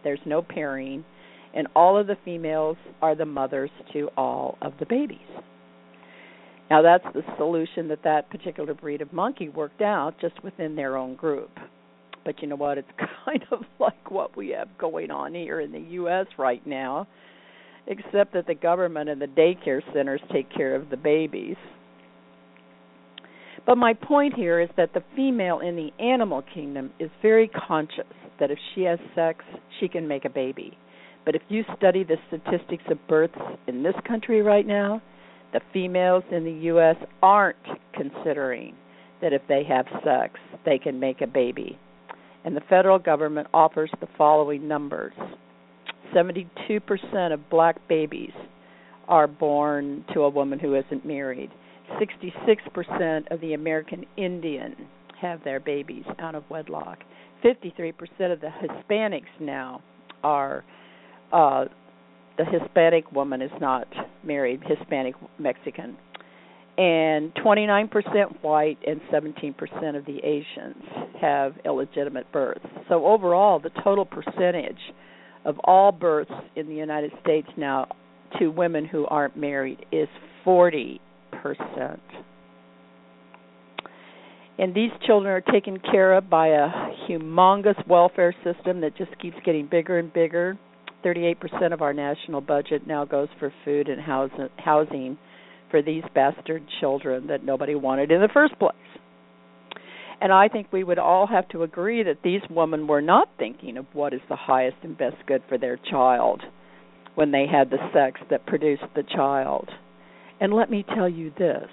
There's 0.05 0.21
no 0.27 0.43
pairing. 0.43 1.05
And 1.55 1.69
all 1.75 1.97
of 1.97 2.09
the 2.09 2.17
females 2.25 2.77
are 3.01 3.15
the 3.15 3.25
mothers 3.25 3.71
to 3.93 4.09
all 4.17 4.59
of 4.61 4.73
the 4.81 4.87
babies. 4.87 5.19
Now 6.69 6.83
that's 6.83 7.05
the 7.15 7.23
solution 7.39 7.89
that 7.89 8.03
that 8.05 8.29
particular 8.29 8.75
breed 8.75 9.01
of 9.01 9.13
monkey 9.13 9.49
worked 9.49 9.81
out 9.81 10.15
just 10.21 10.43
within 10.43 10.77
their 10.77 10.97
own 10.97 11.15
group. 11.15 11.51
But 12.25 12.43
you 12.43 12.49
know 12.49 12.57
what? 12.57 12.77
It's 12.77 12.89
kind 13.25 13.45
of 13.51 13.61
like 13.79 14.11
what 14.11 14.37
we 14.37 14.51
have 14.51 14.69
going 14.79 15.11
on 15.11 15.35
here 15.35 15.61
in 15.61 15.73
the 15.73 15.81
US 16.03 16.27
right 16.39 16.65
now 16.67 17.07
except 17.87 18.33
that 18.33 18.47
the 18.47 18.55
government 18.55 19.11
and 19.11 19.21
the 19.21 19.27
daycare 19.27 19.83
centers 19.93 20.21
take 20.33 20.51
care 20.51 20.75
of 20.75 20.89
the 20.89 20.97
babies 20.97 21.57
but 23.67 23.77
my 23.77 23.95
point 23.95 24.35
here 24.35 24.61
is 24.61 24.69
that 24.77 24.93
the 24.95 25.03
female 25.17 25.61
in 25.61 25.77
the 25.77 25.91
animal 26.03 26.43
kingdom 26.55 26.91
is 26.99 27.11
very 27.23 27.49
conscious 27.49 28.05
that 28.41 28.51
if 28.51 28.59
she 28.75 28.83
has 28.83 28.99
sex, 29.15 29.45
she 29.81 29.89
can 29.89 30.09
make 30.09 30.25
a 30.25 30.31
baby. 30.31 30.77
But 31.25 31.35
if 31.35 31.43
you 31.49 31.65
study 31.77 32.05
the 32.05 32.17
statistics 32.29 32.85
of 32.91 32.99
births 33.09 33.39
in 33.67 33.83
this 33.83 33.95
country 34.07 34.43
right 34.43 34.67
now, 34.67 35.01
the 35.53 35.61
females 35.73 36.25
in 36.31 36.45
the 36.45 36.65
U.S. 36.65 36.97
aren't 37.23 37.57
considering 37.95 38.75
that 39.23 39.33
if 39.33 39.43
they 39.49 39.63
have 39.65 39.87
sex, 40.05 40.35
they 40.67 40.79
can 40.79 41.01
make 41.01 41.21
a 41.21 41.27
baby. 41.27 41.79
And 42.45 42.55
the 42.55 42.61
federal 42.69 42.99
government 42.99 43.49
offers 43.55 43.91
the 44.01 44.09
following 44.19 44.69
numbers 44.69 45.15
72% 46.15 47.33
of 47.33 47.49
black 47.51 47.77
babies 47.89 48.33
are 49.09 49.27
born 49.27 50.05
to 50.13 50.21
a 50.21 50.29
woman 50.29 50.59
who 50.59 50.75
isn't 50.75 51.07
married. 51.07 51.51
66% 51.93 53.33
of 53.33 53.41
the 53.41 53.55
American 53.55 54.05
Indian 54.17 54.75
have 55.21 55.43
their 55.45 55.61
babies 55.61 56.05
out 56.19 56.35
of 56.35 56.45
wedlock. 56.51 56.99
53% 57.45 58.33
of 58.33 58.41
the 58.41 58.51
Hispanics 58.63 59.23
now 59.41 59.83
are 60.23 60.65
uh 61.33 61.67
the 62.37 62.45
Hispanic 62.45 63.13
woman 63.13 63.41
is 63.41 63.51
not 63.61 63.87
married, 64.25 64.61
Hispanic 64.67 65.15
Mexican. 65.39 65.97
And 66.77 67.33
29% 67.37 68.43
white 68.43 68.79
and 68.85 69.01
17% 69.13 69.97
of 69.97 70.05
the 70.05 70.19
Asians 70.19 70.83
have 71.21 71.55
illegitimate 71.65 72.33
births. 72.33 72.67
So 72.89 73.07
overall, 73.07 73.61
the 73.61 73.71
total 73.85 74.05
percentage 74.05 74.81
of 75.45 75.61
all 75.63 75.93
births 75.93 76.33
in 76.57 76.67
the 76.67 76.75
United 76.75 77.13
States 77.23 77.47
now 77.57 77.87
to 78.41 78.49
women 78.49 78.85
who 78.85 79.07
aren't 79.07 79.37
married 79.37 79.87
is 79.93 80.09
40 80.43 81.01
percent. 81.45 82.01
And 84.59 84.75
these 84.75 84.91
children 85.07 85.31
are 85.31 85.53
taken 85.53 85.79
care 85.79 86.15
of 86.15 86.31
by 86.31 86.49
a 86.49 86.69
humongous 87.07 87.87
welfare 87.87 88.35
system 88.43 88.81
that 88.81 88.97
just 88.97 89.11
keeps 89.21 89.37
getting 89.45 89.69
bigger 89.69 89.99
and 89.99 90.11
bigger. 90.11 90.59
38% 91.05 91.75
of 91.75 91.83
our 91.83 91.93
national 91.93 92.41
budget 92.41 92.87
now 92.87 93.05
goes 93.05 93.29
for 93.39 93.53
food 93.63 93.89
and 93.89 94.01
housing 94.01 95.19
for 95.71 95.83
these 95.83 96.03
bastard 96.15 96.63
children 96.81 97.27
that 97.27 97.45
nobody 97.45 97.75
wanted 97.75 98.11
in 98.11 98.23
the 98.23 98.29
first 98.33 98.59
place. 98.59 98.73
And 100.23 100.33
I 100.33 100.49
think 100.49 100.73
we 100.73 100.85
would 100.85 100.99
all 100.99 101.27
have 101.27 101.47
to 101.51 101.65
agree 101.65 102.05
that 102.05 102.23
these 102.25 102.41
women 102.49 102.87
were 102.87 103.03
not 103.03 103.29
thinking 103.39 103.77
of 103.77 103.85
what 103.93 104.15
is 104.15 104.21
the 104.31 104.37
highest 104.37 104.79
and 104.83 104.97
best 104.97 105.17
good 105.27 105.43
for 105.49 105.59
their 105.59 105.77
child 105.91 106.41
when 107.17 107.33
they 107.33 107.45
had 107.51 107.69
the 107.69 107.91
sex 107.93 108.21
that 108.31 108.47
produced 108.47 108.85
the 108.95 109.03
child. 109.03 109.69
And 110.41 110.53
let 110.53 110.71
me 110.71 110.85
tell 110.95 111.09
you 111.09 111.33
this 111.39 111.69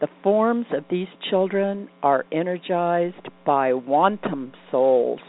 the 0.00 0.08
forms 0.22 0.66
of 0.72 0.84
these 0.90 1.06
children 1.30 1.88
are 2.02 2.24
energized 2.32 3.28
by 3.46 3.72
wanton 3.72 4.52
souls 4.70 5.20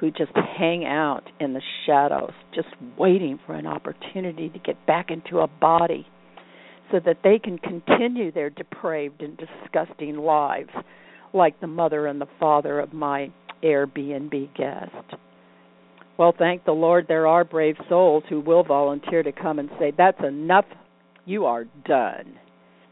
who 0.00 0.10
just 0.10 0.32
hang 0.34 0.84
out 0.84 1.24
in 1.40 1.52
the 1.52 1.60
shadows, 1.86 2.32
just 2.54 2.68
waiting 2.98 3.38
for 3.46 3.54
an 3.54 3.66
opportunity 3.66 4.48
to 4.48 4.58
get 4.58 4.86
back 4.86 5.10
into 5.10 5.40
a 5.40 5.46
body 5.46 6.06
so 6.90 7.00
that 7.04 7.18
they 7.22 7.38
can 7.38 7.58
continue 7.58 8.32
their 8.32 8.50
depraved 8.50 9.22
and 9.22 9.36
disgusting 9.36 10.16
lives 10.16 10.70
like 11.32 11.60
the 11.60 11.66
mother 11.66 12.06
and 12.06 12.20
the 12.20 12.28
father 12.38 12.80
of 12.80 12.92
my 12.92 13.30
Airbnb 13.62 14.56
guest. 14.56 15.20
Well, 16.18 16.34
thank 16.38 16.64
the 16.64 16.72
Lord 16.72 17.06
there 17.08 17.26
are 17.26 17.44
brave 17.44 17.76
souls 17.88 18.22
who 18.28 18.40
will 18.40 18.62
volunteer 18.62 19.22
to 19.22 19.32
come 19.32 19.58
and 19.58 19.68
say, 19.78 19.92
That's 19.96 20.22
enough. 20.22 20.66
You 21.26 21.46
are 21.46 21.64
done. 21.86 22.38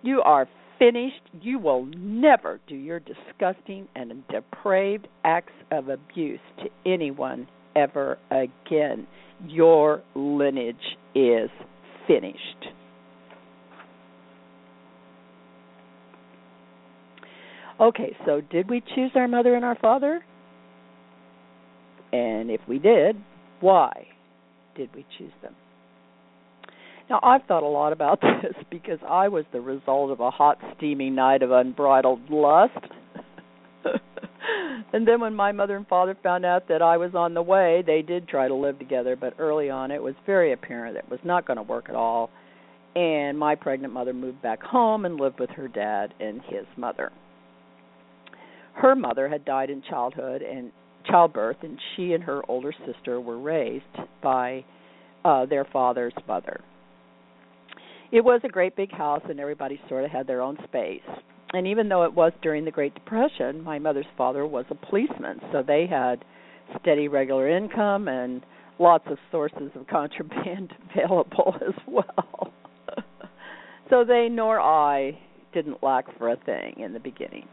You 0.03 0.23
are 0.23 0.49
finished. 0.79 1.23
You 1.41 1.59
will 1.59 1.87
never 1.97 2.61
do 2.67 2.75
your 2.75 3.01
disgusting 3.01 3.89
and 3.95 4.27
depraved 4.29 5.09
acts 5.25 5.53
of 5.71 5.89
abuse 5.89 6.41
to 6.59 6.71
anyone 6.91 7.47
ever 7.77 8.19
again. 8.31 9.07
Your 9.47 10.03
lineage 10.15 10.77
is 11.15 11.51
finished. 12.07 12.67
Okay, 17.81 18.17
so 18.27 18.41
did 18.41 18.71
we 18.71 18.83
choose 18.95 19.11
our 19.15 19.27
mother 19.27 19.55
and 19.57 19.65
our 19.65 19.77
father? 19.77 20.25
And 22.13 22.51
if 22.51 22.61
we 22.69 22.79
did, 22.79 23.17
why 23.61 24.07
did 24.77 24.91
we 24.95 25.05
choose 25.19 25.33
them? 25.43 25.55
Now, 27.13 27.21
I've 27.23 27.45
thought 27.45 27.63
a 27.63 27.67
lot 27.67 27.93
about 27.93 28.21
this 28.43 28.55
because 28.71 28.99
I 29.07 29.29
was 29.29 29.45
the 29.53 29.61
result 29.61 30.11
of 30.11 30.21
a 30.21 30.31
hot, 30.31 30.57
steamy 30.79 31.11
night 31.11 31.43
of 31.43 31.51
unbridled 31.51 32.31
lust. 32.31 32.73
and 34.95 35.07
then 35.07 35.21
when 35.21 35.35
my 35.35 35.53
mother 35.53 35.77
and 35.77 35.87
father 35.87 36.17
found 36.23 36.47
out 36.47 36.69
that 36.69 36.81
I 36.81 36.97
was 36.97 37.15
on 37.15 37.35
the 37.35 37.43
way, 37.43 37.85
they 37.87 38.01
did 38.01 38.29
try 38.29 38.49
to 38.49 38.55
live 38.55 38.79
together, 38.79 39.15
but 39.15 39.35
early 39.39 39.69
on 39.69 39.91
it 39.91 40.03
was 40.03 40.15
very 40.25 40.55
apparent 40.55 40.97
it 40.97 41.05
was 41.11 41.21
not 41.23 41.47
going 41.47 41.59
to 41.59 41.63
work 41.63 41.91
at 41.91 41.95
all. 41.95 42.31
And 42.97 43.39
my 43.39 43.57
pregnant 43.57 43.93
mother 43.93 44.15
moved 44.15 44.41
back 44.41 44.63
home 44.63 45.05
and 45.05 45.21
lived 45.21 45.39
with 45.39 45.51
her 45.51 45.69
dad 45.69 46.15
and 46.19 46.41
his 46.49 46.65
mother. 46.79 47.13
Her 48.73 48.97
mother 48.97 49.29
had 49.29 49.45
died 49.45 49.69
in 49.69 49.83
childhood 49.83 50.41
and 50.41 50.73
childbirth, 51.07 51.59
and 51.63 51.79
she 51.95 52.15
and 52.15 52.25
her 52.25 52.41
older 52.49 52.73
sister 52.87 53.21
were 53.21 53.39
raised 53.39 53.85
by 54.23 54.65
uh, 55.27 55.45
their 55.45 55.67
father's 55.71 56.15
mother. 56.27 56.63
It 58.13 58.23
was 58.23 58.43
a 58.45 58.49
great 58.49 58.77
big 58.77 58.93
house, 58.93 59.23
and 59.27 59.41
everybody 59.41 59.81
sort 59.89 60.05
of 60.05 60.11
had 60.11 60.27
their 60.27 60.43
own 60.43 60.59
space. 60.65 61.01
And 61.55 61.67
even 61.67 61.89
though 61.89 62.05
it 62.05 62.13
was 62.13 62.33
during 62.43 62.67
the 62.67 62.71
Great 62.71 62.95
Depression, 62.95 63.65
my 63.65 63.79
mother's 63.79 64.07
father 64.19 64.47
was 64.47 64.67
a 64.69 64.75
policeman, 64.75 65.41
so 65.51 65.63
they 65.67 65.87
had 65.89 66.23
steady 66.81 67.09
regular 67.09 67.49
income 67.49 68.09
and 68.09 68.43
lots 68.79 69.05
of 69.07 69.17
sources 69.31 69.71
of 69.75 69.87
contraband 69.91 70.73
available 70.95 71.57
as 71.67 71.75
well. 71.87 72.53
so 73.91 74.05
they 74.05 74.29
nor 74.31 74.61
I 74.61 75.19
didn't 75.55 75.83
lack 75.83 76.07
for 76.19 76.31
a 76.31 76.37
thing 76.37 76.81
in 76.81 76.93
the 76.93 77.01
beginning. 77.01 77.49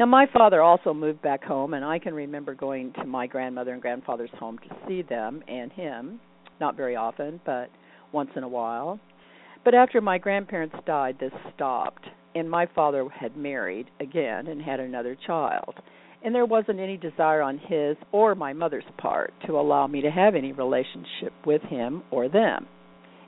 Now, 0.00 0.06
my 0.06 0.26
father 0.32 0.60
also 0.60 0.92
moved 0.92 1.22
back 1.22 1.44
home, 1.44 1.74
and 1.74 1.84
I 1.84 2.00
can 2.00 2.14
remember 2.14 2.54
going 2.54 2.92
to 2.94 3.04
my 3.04 3.28
grandmother 3.28 3.72
and 3.72 3.80
grandfather's 3.80 4.30
home 4.38 4.58
to 4.58 4.76
see 4.88 5.02
them 5.02 5.42
and 5.46 5.70
him. 5.70 6.18
Not 6.60 6.76
very 6.76 6.96
often, 6.96 7.40
but 7.44 7.68
once 8.12 8.30
in 8.36 8.42
a 8.42 8.48
while. 8.48 9.00
But 9.64 9.74
after 9.74 10.00
my 10.00 10.18
grandparents 10.18 10.76
died, 10.86 11.16
this 11.20 11.32
stopped, 11.54 12.04
and 12.34 12.50
my 12.50 12.66
father 12.74 13.06
had 13.08 13.36
married 13.36 13.86
again 14.00 14.46
and 14.46 14.60
had 14.60 14.80
another 14.80 15.16
child. 15.26 15.74
And 16.24 16.34
there 16.34 16.46
wasn't 16.46 16.80
any 16.80 16.96
desire 16.96 17.42
on 17.42 17.58
his 17.58 17.96
or 18.12 18.34
my 18.34 18.52
mother's 18.52 18.84
part 18.98 19.32
to 19.46 19.58
allow 19.58 19.86
me 19.86 20.02
to 20.02 20.10
have 20.10 20.34
any 20.34 20.52
relationship 20.52 21.32
with 21.44 21.62
him 21.62 22.02
or 22.10 22.28
them. 22.28 22.66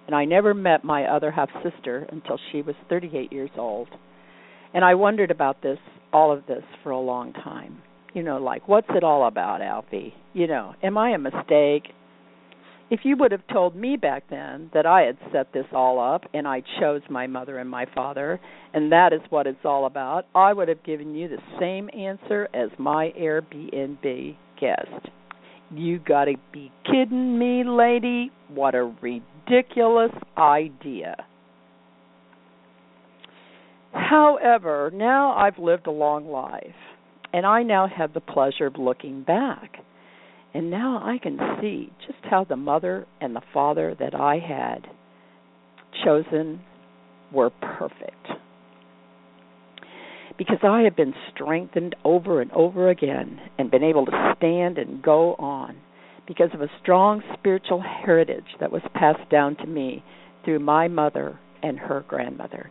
And 0.06 0.14
I 0.14 0.24
never 0.24 0.54
met 0.54 0.84
my 0.84 1.04
other 1.04 1.30
half 1.30 1.48
sister 1.62 2.06
until 2.10 2.38
she 2.52 2.62
was 2.62 2.74
38 2.88 3.32
years 3.32 3.50
old. 3.56 3.88
And 4.72 4.84
I 4.84 4.94
wondered 4.94 5.30
about 5.30 5.62
this 5.62 5.78
all 6.12 6.32
of 6.32 6.46
this 6.46 6.62
for 6.82 6.90
a 6.90 7.00
long 7.00 7.32
time. 7.32 7.78
You 8.12 8.22
know, 8.22 8.38
like, 8.38 8.68
what's 8.68 8.86
it 8.90 9.02
all 9.02 9.26
about, 9.26 9.60
Alfie? 9.60 10.14
You 10.32 10.46
know, 10.46 10.74
am 10.82 10.96
I 10.96 11.10
a 11.10 11.18
mistake? 11.18 11.92
If 12.90 13.00
you 13.02 13.16
would 13.16 13.32
have 13.32 13.46
told 13.52 13.74
me 13.74 13.96
back 13.96 14.24
then 14.28 14.70
that 14.74 14.86
I 14.86 15.02
had 15.02 15.16
set 15.32 15.52
this 15.52 15.66
all 15.72 15.98
up 15.98 16.22
and 16.34 16.46
I 16.46 16.62
chose 16.80 17.00
my 17.08 17.26
mother 17.26 17.58
and 17.58 17.68
my 17.68 17.86
father, 17.94 18.38
and 18.72 18.92
that 18.92 19.12
is 19.12 19.20
what 19.30 19.46
it's 19.46 19.64
all 19.64 19.86
about, 19.86 20.26
I 20.34 20.52
would 20.52 20.68
have 20.68 20.84
given 20.84 21.14
you 21.14 21.28
the 21.28 21.42
same 21.58 21.88
answer 21.98 22.48
as 22.52 22.68
my 22.78 23.12
Airbnb 23.18 24.36
guest. 24.60 25.08
You 25.72 25.98
got 25.98 26.26
to 26.26 26.34
be 26.52 26.70
kidding 26.84 27.38
me, 27.38 27.64
lady. 27.64 28.30
What 28.48 28.74
a 28.74 28.94
ridiculous 29.00 30.12
idea. 30.36 31.16
However, 33.92 34.90
now 34.92 35.32
I've 35.32 35.58
lived 35.58 35.86
a 35.86 35.90
long 35.90 36.28
life, 36.28 36.76
and 37.32 37.46
I 37.46 37.62
now 37.62 37.88
have 37.88 38.12
the 38.12 38.20
pleasure 38.20 38.66
of 38.66 38.76
looking 38.76 39.22
back. 39.22 39.83
And 40.54 40.70
now 40.70 41.02
I 41.04 41.18
can 41.18 41.38
see 41.60 41.90
just 42.06 42.20
how 42.30 42.44
the 42.44 42.56
mother 42.56 43.06
and 43.20 43.34
the 43.34 43.42
father 43.52 43.96
that 43.98 44.14
I 44.14 44.38
had 44.38 44.86
chosen 46.04 46.60
were 47.32 47.50
perfect. 47.50 48.28
Because 50.38 50.58
I 50.62 50.82
have 50.82 50.96
been 50.96 51.14
strengthened 51.32 51.96
over 52.04 52.40
and 52.40 52.50
over 52.52 52.88
again 52.88 53.40
and 53.58 53.70
been 53.70 53.84
able 53.84 54.06
to 54.06 54.34
stand 54.36 54.78
and 54.78 55.02
go 55.02 55.34
on 55.34 55.76
because 56.26 56.50
of 56.54 56.60
a 56.60 56.70
strong 56.82 57.22
spiritual 57.34 57.82
heritage 57.82 58.44
that 58.60 58.72
was 58.72 58.82
passed 58.94 59.28
down 59.30 59.56
to 59.56 59.66
me 59.66 60.02
through 60.44 60.58
my 60.58 60.88
mother 60.88 61.38
and 61.62 61.78
her 61.78 62.04
grandmother. 62.08 62.70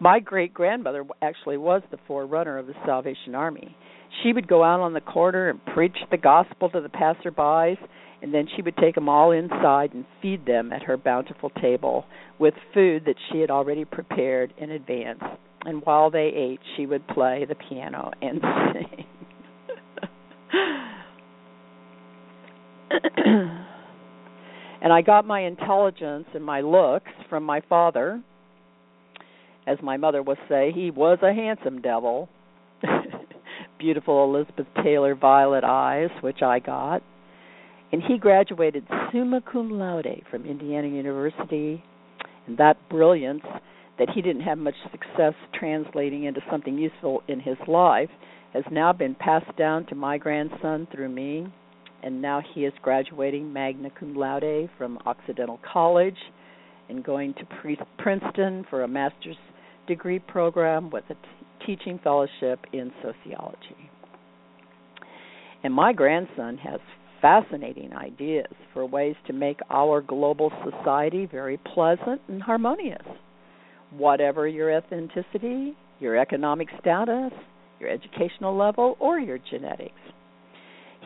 My 0.00 0.18
great 0.18 0.52
grandmother 0.52 1.04
actually 1.22 1.56
was 1.56 1.82
the 1.90 1.98
forerunner 2.06 2.58
of 2.58 2.66
the 2.66 2.74
Salvation 2.84 3.34
Army. 3.34 3.76
She 4.22 4.32
would 4.32 4.48
go 4.48 4.62
out 4.64 4.80
on 4.80 4.92
the 4.92 5.00
corner 5.00 5.50
and 5.50 5.64
preach 5.66 5.96
the 6.10 6.16
gospel 6.16 6.70
to 6.70 6.80
the 6.80 6.88
passerbys, 6.88 7.78
and 8.22 8.32
then 8.32 8.48
she 8.54 8.62
would 8.62 8.76
take 8.76 8.94
them 8.94 9.08
all 9.08 9.30
inside 9.32 9.92
and 9.94 10.04
feed 10.22 10.46
them 10.46 10.72
at 10.72 10.82
her 10.84 10.96
bountiful 10.96 11.50
table 11.50 12.06
with 12.38 12.54
food 12.72 13.04
that 13.06 13.16
she 13.30 13.40
had 13.40 13.50
already 13.50 13.84
prepared 13.84 14.54
in 14.58 14.70
advance. 14.70 15.22
And 15.64 15.84
while 15.84 16.10
they 16.10 16.32
ate, 16.34 16.60
she 16.76 16.86
would 16.86 17.06
play 17.08 17.44
the 17.48 17.54
piano 17.54 18.12
and 18.22 18.40
sing. 18.72 19.04
and 24.82 24.92
I 24.92 25.02
got 25.02 25.26
my 25.26 25.40
intelligence 25.40 26.26
and 26.34 26.44
my 26.44 26.60
looks 26.60 27.10
from 27.28 27.42
my 27.42 27.60
father 27.68 28.22
as 29.66 29.78
my 29.82 29.96
mother 29.96 30.22
would 30.22 30.38
say, 30.48 30.72
he 30.72 30.90
was 30.90 31.18
a 31.22 31.34
handsome 31.34 31.82
devil. 31.82 32.28
Beautiful 33.78 34.24
Elizabeth 34.24 34.66
Taylor 34.82 35.14
violet 35.14 35.64
eyes, 35.64 36.10
which 36.20 36.42
I 36.42 36.58
got. 36.58 37.02
And 37.92 38.02
he 38.02 38.18
graduated 38.18 38.84
summa 39.12 39.40
cum 39.40 39.70
laude 39.70 40.22
from 40.30 40.46
Indiana 40.46 40.88
University. 40.88 41.82
And 42.46 42.58
that 42.58 42.76
brilliance 42.88 43.44
that 43.98 44.10
he 44.14 44.22
didn't 44.22 44.42
have 44.42 44.58
much 44.58 44.74
success 44.90 45.34
translating 45.58 46.24
into 46.24 46.40
something 46.50 46.76
useful 46.76 47.22
in 47.28 47.40
his 47.40 47.56
life 47.66 48.10
has 48.52 48.64
now 48.70 48.92
been 48.92 49.14
passed 49.14 49.56
down 49.56 49.86
to 49.86 49.94
my 49.94 50.18
grandson 50.18 50.86
through 50.92 51.08
me. 51.08 51.46
And 52.02 52.22
now 52.22 52.42
he 52.54 52.64
is 52.64 52.72
graduating 52.82 53.52
magna 53.52 53.90
cum 53.98 54.14
laude 54.14 54.68
from 54.78 54.98
Occidental 55.06 55.60
College 55.72 56.18
and 56.88 57.04
going 57.04 57.34
to 57.34 57.84
Princeton 57.98 58.64
for 58.70 58.82
a 58.82 58.88
master's 58.88 59.36
degree 59.86 60.18
program 60.18 60.90
with 60.90 61.04
a 61.10 61.14
teaching 61.66 61.98
fellowship 62.02 62.64
in 62.72 62.92
sociology. 63.02 63.90
And 65.64 65.74
my 65.74 65.92
grandson 65.92 66.58
has 66.58 66.80
fascinating 67.20 67.92
ideas 67.92 68.52
for 68.72 68.86
ways 68.86 69.16
to 69.26 69.32
make 69.32 69.58
our 69.70 70.00
global 70.00 70.52
society 70.64 71.26
very 71.26 71.58
pleasant 71.74 72.20
and 72.28 72.40
harmonious. 72.42 73.02
Whatever 73.90 74.46
your 74.46 74.68
ethnicity, 74.68 75.74
your 75.98 76.16
economic 76.16 76.68
status, 76.80 77.32
your 77.80 77.90
educational 77.90 78.56
level, 78.56 78.96
or 79.00 79.18
your 79.18 79.38
genetics. 79.50 79.94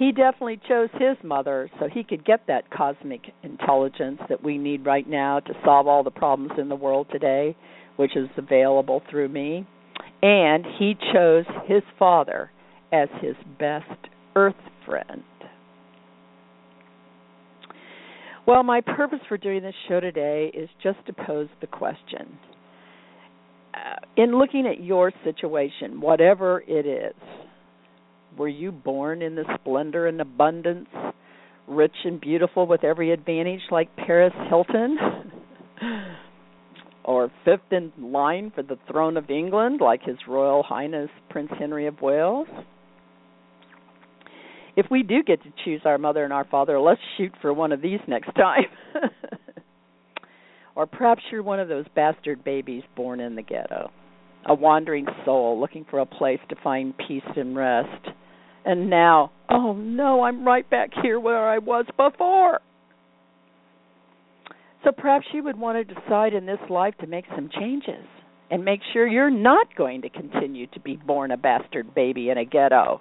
he 0.01 0.13
definitely 0.13 0.59
chose 0.67 0.89
his 0.95 1.17
mother 1.23 1.71
so 1.79 1.87
he 1.87 2.03
could 2.03 2.25
get 2.25 2.41
that 2.47 2.71
cosmic 2.71 3.21
intelligence 3.43 4.19
that 4.31 4.43
we 4.43 4.57
need 4.57 4.87
right 4.87 5.07
now 5.07 5.41
to 5.41 5.53
solve 5.63 5.87
all 5.87 6.03
the 6.03 6.11
problems 6.11 6.53
in 6.59 6.71
the 6.71 6.75
world 6.75 7.07
today, 7.13 7.55
which 7.97 8.17
is 8.17 8.29
available 8.39 9.03
through 9.11 9.29
me. 9.29 9.67
And 10.23 10.65
he 10.79 10.95
chose 11.13 11.45
his 11.67 11.83
father 11.99 12.51
as 12.93 13.09
his 13.21 13.37
best 13.59 13.87
earth 14.35 14.55
friend. 14.87 15.23
Well, 18.47 18.63
my 18.63 18.81
purpose 18.81 19.21
for 19.29 19.39
doing 19.39 19.63
this 19.63 19.75
show 19.89 20.01
today 20.01 20.51
is 20.53 20.69
just 20.83 20.99
to 21.07 21.13
pose 21.13 21.49
the 21.61 21.67
question. 21.67 22.39
Uh, 23.73 23.97
in 24.17 24.37
looking 24.37 24.67
at 24.67 24.83
your 24.83 25.13
situation, 25.23 26.01
whatever 26.01 26.63
it 26.67 26.87
is, 26.87 27.15
were 28.37 28.49
you 28.49 28.73
born 28.73 29.23
in 29.23 29.35
the 29.37 29.45
splendor 29.61 30.07
and 30.07 30.21
abundance, 30.21 30.89
rich 31.69 31.95
and 32.05 32.21
beautiful 32.21 32.67
with 32.67 32.83
every 32.83 33.13
advantage 33.13 33.61
like 33.71 33.95
Paris 33.97 34.33
Hilton? 34.49 34.99
Or 37.11 37.29
fifth 37.45 37.73
in 37.73 37.93
line 37.99 38.53
for 38.55 38.63
the 38.63 38.79
throne 38.89 39.17
of 39.17 39.31
England 39.31 39.81
like 39.81 40.01
His 40.05 40.17
Royal 40.29 40.63
Highness 40.63 41.11
Prince 41.29 41.51
Henry 41.59 41.89
of 41.89 42.01
Wales? 42.01 42.47
If 44.77 44.87
we 44.93 45.03
do 45.03 45.25
get 45.25 45.43
to 45.43 45.53
choose 45.65 45.81
our 45.85 45.99
mother 45.99 46.23
and 46.23 46.33
our 46.33 46.45
father, 46.45 46.79
let's 46.79 47.01
shoot 47.17 47.33
for 47.43 47.53
one 47.53 47.73
of 47.73 47.83
these 47.83 47.99
next 48.07 48.31
time. 48.37 48.67
or 50.77 50.87
perhaps 50.87 51.23
you're 51.33 51.43
one 51.43 51.59
of 51.59 51.67
those 51.67 51.85
bastard 51.97 52.45
babies 52.45 52.85
born 52.95 53.19
in 53.19 53.35
the 53.35 53.43
ghetto, 53.43 53.91
a 54.47 54.55
wandering 54.55 55.07
soul 55.25 55.59
looking 55.61 55.85
for 55.91 55.99
a 55.99 56.07
place 56.07 56.39
to 56.49 56.57
find 56.63 56.95
peace 56.97 57.23
and 57.37 57.57
rest 57.57 58.07
and 58.65 58.91
now, 58.91 59.33
oh 59.49 59.73
no, 59.73 60.23
I'm 60.23 60.47
right 60.47 60.69
back 60.69 60.91
here 61.03 61.19
where 61.19 61.49
I 61.49 61.59
was 61.59 61.87
before. 61.97 62.61
So 64.85 64.93
perhaps 64.93 65.27
you 65.35 65.43
would 65.45 65.59
want 65.59 65.77
to 65.77 65.95
decide 65.95 66.33
in 66.33 66.47
this 66.47 66.61
life 66.71 66.95
to 67.01 67.07
make 67.07 67.27
some 67.35 67.51
changes 67.59 68.07
and 68.51 68.65
make 68.65 68.81
sure 68.93 69.07
you're 69.07 69.31
not 69.31 69.75
going 69.77 70.03
to 70.03 70.09
continue 70.09 70.67
to 70.69 70.81
be 70.81 70.97
born 70.97 71.31
a 71.31 71.37
bastard 71.37 71.95
baby 71.95 72.31
in 72.31 72.39
a 72.39 72.45
ghetto. 72.45 73.01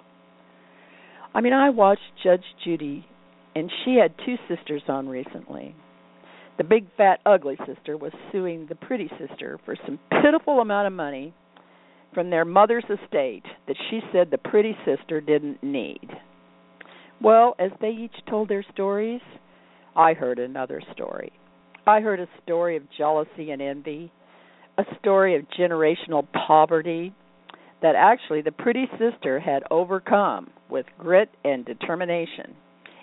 I 1.34 1.40
mean, 1.40 1.52
I 1.52 1.70
watched 1.70 2.02
Judge 2.22 2.44
Judy, 2.64 3.06
and 3.54 3.70
she 3.84 3.96
had 3.96 4.14
two 4.24 4.36
sisters 4.48 4.82
on 4.88 5.08
recently. 5.08 5.74
The 6.58 6.64
big, 6.64 6.86
fat, 6.96 7.20
ugly 7.24 7.56
sister 7.66 7.96
was 7.96 8.12
suing 8.30 8.66
the 8.68 8.74
pretty 8.74 9.10
sister 9.18 9.58
for 9.64 9.74
some 9.86 9.98
pitiful 10.22 10.60
amount 10.60 10.86
of 10.86 10.92
money 10.92 11.32
from 12.12 12.30
their 12.30 12.44
mother's 12.44 12.84
estate 12.84 13.44
that 13.66 13.76
she 13.88 14.00
said 14.12 14.30
the 14.30 14.38
pretty 14.38 14.76
sister 14.84 15.20
didn't 15.20 15.62
need. 15.62 16.08
Well, 17.22 17.54
as 17.58 17.70
they 17.80 17.90
each 17.90 18.24
told 18.28 18.48
their 18.48 18.64
stories, 18.74 19.20
I 19.96 20.12
heard 20.14 20.38
another 20.38 20.82
story. 20.92 21.32
I 21.86 22.00
heard 22.00 22.20
a 22.20 22.28
story 22.42 22.76
of 22.76 22.82
jealousy 22.96 23.50
and 23.50 23.60
envy, 23.60 24.12
a 24.78 24.84
story 25.00 25.36
of 25.36 25.44
generational 25.58 26.26
poverty 26.46 27.14
that 27.82 27.94
actually 27.96 28.42
the 28.42 28.52
pretty 28.52 28.86
sister 28.98 29.40
had 29.40 29.62
overcome 29.70 30.50
with 30.68 30.86
grit 30.98 31.30
and 31.44 31.64
determination. 31.64 32.54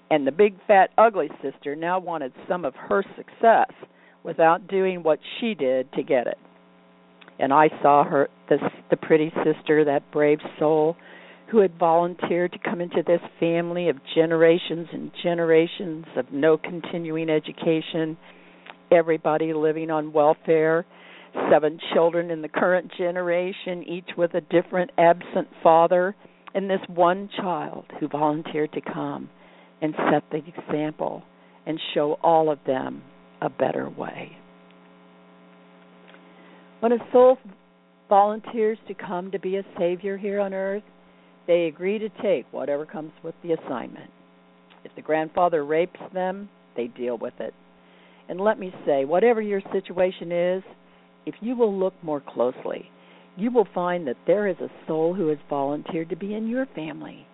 And 0.10 0.26
the 0.26 0.32
big 0.32 0.56
fat 0.68 0.92
ugly 0.98 1.30
sister 1.42 1.76
now 1.76 2.00
wanted 2.00 2.32
some 2.48 2.64
of 2.64 2.76
her 2.76 3.04
success 3.16 3.72
without 4.24 4.68
doing 4.68 5.04
what 5.04 5.20
she 5.40 5.54
did 5.54 5.92
to 5.94 6.04
get 6.04 6.28
it 6.28 6.38
and 7.40 7.54
I 7.54 7.70
saw 7.82 8.04
her 8.04 8.30
this 8.50 8.62
the 8.90 8.98
pretty 8.98 9.32
sister, 9.44 9.86
that 9.86 10.12
brave 10.12 10.40
soul 10.58 10.96
who 11.52 11.60
had 11.60 11.78
volunteered 11.78 12.52
to 12.52 12.60
come 12.60 12.82
into 12.82 13.04
this 13.06 13.22
family 13.40 13.90
of 13.90 13.98
generations 14.16 14.88
and 14.92 15.12
generations 15.24 16.06
of 16.18 16.32
no 16.32 16.58
continuing 16.58 17.30
education, 17.30 18.18
everybody 18.92 19.54
living 19.54 19.90
on 19.90 20.14
welfare, 20.14 20.86
seven 21.52 21.80
children 21.94 22.32
in 22.32 22.42
the 22.42 22.48
current 22.48 22.92
generation, 22.98 23.84
each 23.84 24.10
with 24.18 24.34
a 24.34 24.42
different 24.42 24.92
absent 24.98 25.48
father, 25.62 26.16
and 26.54 26.70
this 26.70 26.82
one 26.88 27.30
child 27.38 27.86
who 28.00 28.08
volunteered 28.08 28.72
to 28.74 28.82
come 28.82 29.30
and 29.82 29.94
set 30.12 30.24
the 30.32 30.38
example 30.38 31.24
and 31.66 31.80
show 31.94 32.18
all 32.24 32.52
of 32.52 32.60
them 32.66 33.04
a 33.42 33.50
better 33.50 33.90
way. 33.90 34.36
When 36.80 36.92
a 36.92 36.98
soul 37.12 37.38
volunteers 38.10 38.78
to 38.88 38.94
come 38.94 39.32
to 39.32 39.40
be 39.40 39.58
a 39.58 39.64
savior 39.78 40.18
here 40.18 40.40
on 40.40 40.54
earth, 40.54 40.84
they 41.46 41.66
agree 41.66 42.00
to 42.00 42.10
take 42.22 42.46
whatever 42.52 42.86
comes 42.86 43.12
with 43.24 43.36
the 43.44 43.54
assignment. 43.54 44.10
If 44.84 44.96
the 44.96 45.02
grandfather 45.02 45.66
rapes 45.66 46.00
them, 46.14 46.50
they 46.76 46.88
deal 46.88 47.18
with 47.18 47.34
it. 47.40 47.54
And 48.30 48.42
let 48.42 48.60
me 48.60 48.74
say, 48.86 49.06
whatever 49.06 49.42
your 49.42 49.62
situation 49.72 50.32
is, 50.32 50.64
if 51.26 51.36
you 51.42 51.56
will 51.56 51.78
look 51.78 51.94
more 52.04 52.22
closely, 52.22 52.90
you 53.38 53.52
will 53.52 53.68
find 53.74 54.08
that 54.08 54.18
there 54.26 54.48
is 54.48 54.58
a 54.60 54.72
soul 54.88 55.14
who 55.14 55.28
has 55.28 55.38
volunteered 55.50 56.10
to 56.10 56.16
be 56.16 56.34
in 56.34 56.48
your 56.48 56.66
family, 56.76 57.26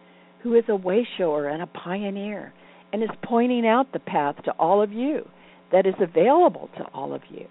who 0.42 0.56
is 0.56 0.66
a 0.68 0.72
wayshower 0.72 1.52
and 1.52 1.62
a 1.62 1.68
pioneer, 1.68 2.54
and 2.92 3.02
is 3.02 3.10
pointing 3.24 3.66
out 3.66 3.92
the 3.94 4.00
path 4.00 4.36
to 4.46 4.52
all 4.54 4.82
of 4.82 4.92
you 4.92 5.28
that 5.72 5.88
is 5.88 5.96
available 6.00 6.70
to 6.78 6.84
all 6.94 7.14
of 7.14 7.22
you. 7.30 7.48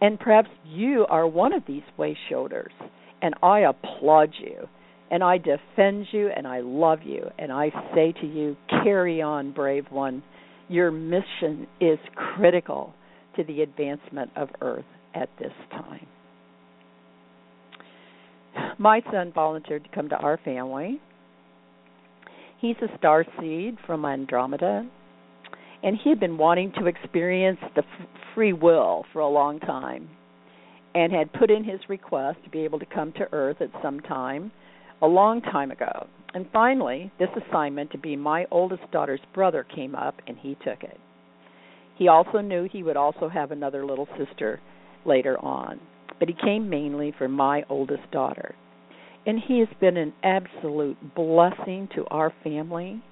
And 0.00 0.18
perhaps 0.18 0.48
you 0.64 1.06
are 1.08 1.26
one 1.26 1.52
of 1.52 1.64
these 1.66 1.82
way 1.96 2.16
shoulders, 2.28 2.72
and 3.20 3.34
I 3.42 3.60
applaud 3.60 4.30
you, 4.38 4.68
and 5.10 5.24
I 5.24 5.38
defend 5.38 6.06
you, 6.12 6.30
and 6.34 6.46
I 6.46 6.60
love 6.60 7.00
you, 7.04 7.28
and 7.38 7.50
I 7.50 7.70
say 7.94 8.12
to 8.20 8.26
you, 8.26 8.56
carry 8.84 9.20
on, 9.20 9.52
brave 9.52 9.86
one. 9.90 10.22
Your 10.70 10.92
mission 10.92 11.66
is 11.80 11.98
critical 12.14 12.94
to 13.34 13.42
the 13.42 13.62
advancement 13.62 14.30
of 14.36 14.48
Earth 14.60 14.84
at 15.16 15.28
this 15.36 15.50
time. 15.72 16.06
My 18.78 19.02
son 19.10 19.32
volunteered 19.34 19.82
to 19.82 19.90
come 19.90 20.08
to 20.10 20.14
our 20.14 20.38
family. 20.44 21.00
He's 22.60 22.76
a 22.82 22.98
star 22.98 23.24
seed 23.40 23.78
from 23.84 24.04
Andromeda, 24.04 24.88
and 25.82 25.98
he 26.04 26.08
had 26.08 26.20
been 26.20 26.38
wanting 26.38 26.72
to 26.78 26.86
experience 26.86 27.58
the 27.74 27.82
f- 27.82 28.06
free 28.36 28.52
will 28.52 29.04
for 29.12 29.18
a 29.22 29.28
long 29.28 29.58
time 29.58 30.08
and 30.94 31.12
had 31.12 31.32
put 31.32 31.50
in 31.50 31.64
his 31.64 31.80
request 31.88 32.38
to 32.44 32.50
be 32.50 32.60
able 32.60 32.78
to 32.78 32.86
come 32.86 33.12
to 33.14 33.26
earth 33.32 33.56
at 33.60 33.70
some 33.82 33.98
time 33.98 34.52
a 35.02 35.06
long 35.06 35.40
time 35.40 35.72
ago 35.72 36.06
and 36.34 36.46
finally 36.52 37.10
this 37.18 37.28
assignment 37.48 37.90
to 37.90 37.98
be 37.98 38.16
my 38.16 38.46
oldest 38.50 38.82
daughter's 38.92 39.20
brother 39.34 39.66
came 39.74 39.94
up 39.94 40.16
and 40.26 40.36
he 40.38 40.56
took 40.64 40.82
it 40.82 40.98
he 41.96 42.08
also 42.08 42.38
knew 42.40 42.68
he 42.70 42.82
would 42.82 42.96
also 42.96 43.28
have 43.28 43.50
another 43.50 43.84
little 43.84 44.08
sister 44.18 44.60
later 45.04 45.38
on 45.38 45.80
but 46.18 46.28
he 46.28 46.34
came 46.44 46.68
mainly 46.68 47.12
for 47.16 47.28
my 47.28 47.62
oldest 47.68 48.10
daughter 48.10 48.54
and 49.26 49.40
he 49.46 49.58
has 49.58 49.68
been 49.80 49.96
an 49.96 50.12
absolute 50.22 50.96
blessing 51.14 51.88
to 51.94 52.04
our 52.06 52.32
family 52.42 53.02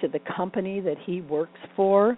to 0.00 0.08
the 0.08 0.20
company 0.36 0.80
that 0.80 0.96
he 1.04 1.20
works 1.20 1.58
for, 1.76 2.16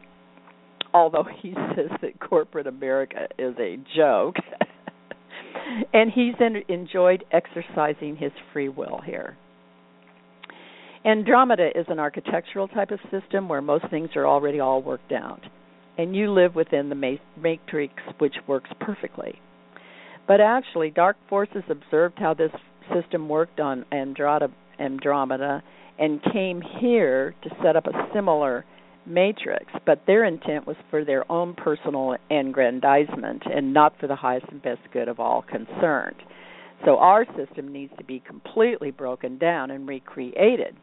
although 0.95 1.27
he 1.41 1.53
says 1.77 1.91
that 2.01 2.21
corporate 2.21 2.67
America 2.67 3.27
is 3.39 3.55
a 3.59 3.77
joke. 3.97 4.37
and 5.93 6.11
he's 6.13 6.35
enjoyed 6.69 7.25
exercising 7.33 8.17
his 8.17 8.33
free 8.53 8.69
will 8.69 9.01
here. 9.05 9.37
Andromeda 11.05 11.69
is 11.75 11.87
an 11.89 11.99
architectural 11.99 12.69
type 12.69 12.93
of 12.93 13.01
system 13.11 13.49
where 13.49 13.61
most 13.61 13.85
things 13.91 14.11
are 14.15 14.25
already 14.25 14.61
all 14.61 14.81
worked 14.81 15.11
out, 15.11 15.41
and 15.99 16.15
you 16.15 16.31
live 16.31 16.55
within 16.55 16.89
the 16.89 17.19
matrix, 17.37 17.95
which 18.19 18.37
works 18.47 18.71
perfectly. 18.79 19.41
But 20.29 20.41
actually, 20.41 20.91
dark 20.91 21.17
forces 21.29 21.65
observed 21.69 22.21
how 22.21 22.35
this 22.35 22.53
system 22.95 23.29
worked 23.29 23.59
on 23.59 23.85
Andromeda 23.91 25.63
and 25.99 26.23
came 26.33 26.63
here 26.81 27.35
to 27.43 27.51
set 27.65 27.75
up 27.75 27.89
a 27.89 28.09
similar 28.15 28.65
matrix, 29.05 29.67
but 29.85 30.03
their 30.07 30.25
intent 30.25 30.69
was 30.69 30.77
for 30.89 31.05
their 31.05 31.31
own 31.31 31.55
personal 31.55 32.17
aggrandizement 32.31 33.43
and 33.53 33.75
not 33.75 33.99
for 33.99 34.07
the 34.07 34.15
highest 34.15 34.47
and 34.53 34.63
best 34.63 34.83
good 34.93 35.09
of 35.09 35.19
all 35.19 35.43
concerned. 35.43 36.23
So 36.85 36.99
our 36.99 37.27
system 37.37 37.73
needs 37.73 37.93
to 37.99 38.05
be 38.05 38.21
completely 38.25 38.93
broken 38.93 39.39
down 39.39 39.73
and 39.73 39.89
recreated, 39.89 40.77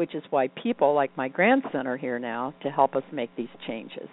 which 0.00 0.14
is 0.14 0.22
why 0.30 0.48
people 0.48 0.94
like 0.94 1.14
my 1.14 1.28
grandson 1.28 1.86
are 1.86 1.98
here 1.98 2.18
now 2.18 2.54
to 2.62 2.70
help 2.70 2.96
us 2.96 3.04
make 3.12 3.30
these 3.36 3.48
changes. 3.66 4.08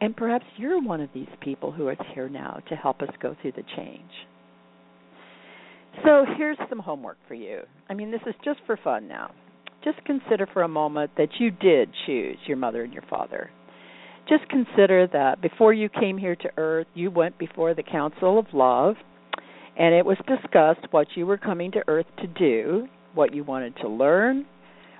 And 0.00 0.16
perhaps 0.16 0.46
you're 0.56 0.82
one 0.82 1.02
of 1.02 1.10
these 1.14 1.28
people 1.42 1.70
who 1.70 1.90
is 1.90 1.98
here 2.14 2.28
now 2.28 2.60
to 2.70 2.74
help 2.74 3.02
us 3.02 3.10
go 3.20 3.36
through 3.40 3.52
the 3.52 3.64
change. 3.76 4.10
So 6.04 6.24
here's 6.36 6.56
some 6.68 6.78
homework 6.78 7.18
for 7.28 7.34
you. 7.34 7.60
I 7.88 7.94
mean, 7.94 8.10
this 8.10 8.20
is 8.26 8.34
just 8.44 8.60
for 8.66 8.78
fun 8.82 9.06
now 9.08 9.30
just 9.86 10.04
consider 10.04 10.48
for 10.52 10.62
a 10.62 10.68
moment 10.68 11.12
that 11.16 11.28
you 11.38 11.52
did 11.52 11.88
choose 12.06 12.36
your 12.46 12.56
mother 12.56 12.82
and 12.82 12.92
your 12.92 13.04
father. 13.08 13.50
Just 14.28 14.48
consider 14.48 15.06
that 15.12 15.40
before 15.40 15.72
you 15.72 15.88
came 15.88 16.18
here 16.18 16.34
to 16.34 16.50
earth, 16.56 16.88
you 16.94 17.08
went 17.08 17.38
before 17.38 17.72
the 17.72 17.84
Council 17.84 18.36
of 18.36 18.46
Love, 18.52 18.96
and 19.78 19.94
it 19.94 20.04
was 20.04 20.16
discussed 20.26 20.90
what 20.90 21.06
you 21.14 21.24
were 21.24 21.38
coming 21.38 21.70
to 21.70 21.84
earth 21.86 22.06
to 22.18 22.26
do, 22.26 22.88
what 23.14 23.32
you 23.32 23.44
wanted 23.44 23.76
to 23.76 23.88
learn, 23.88 24.44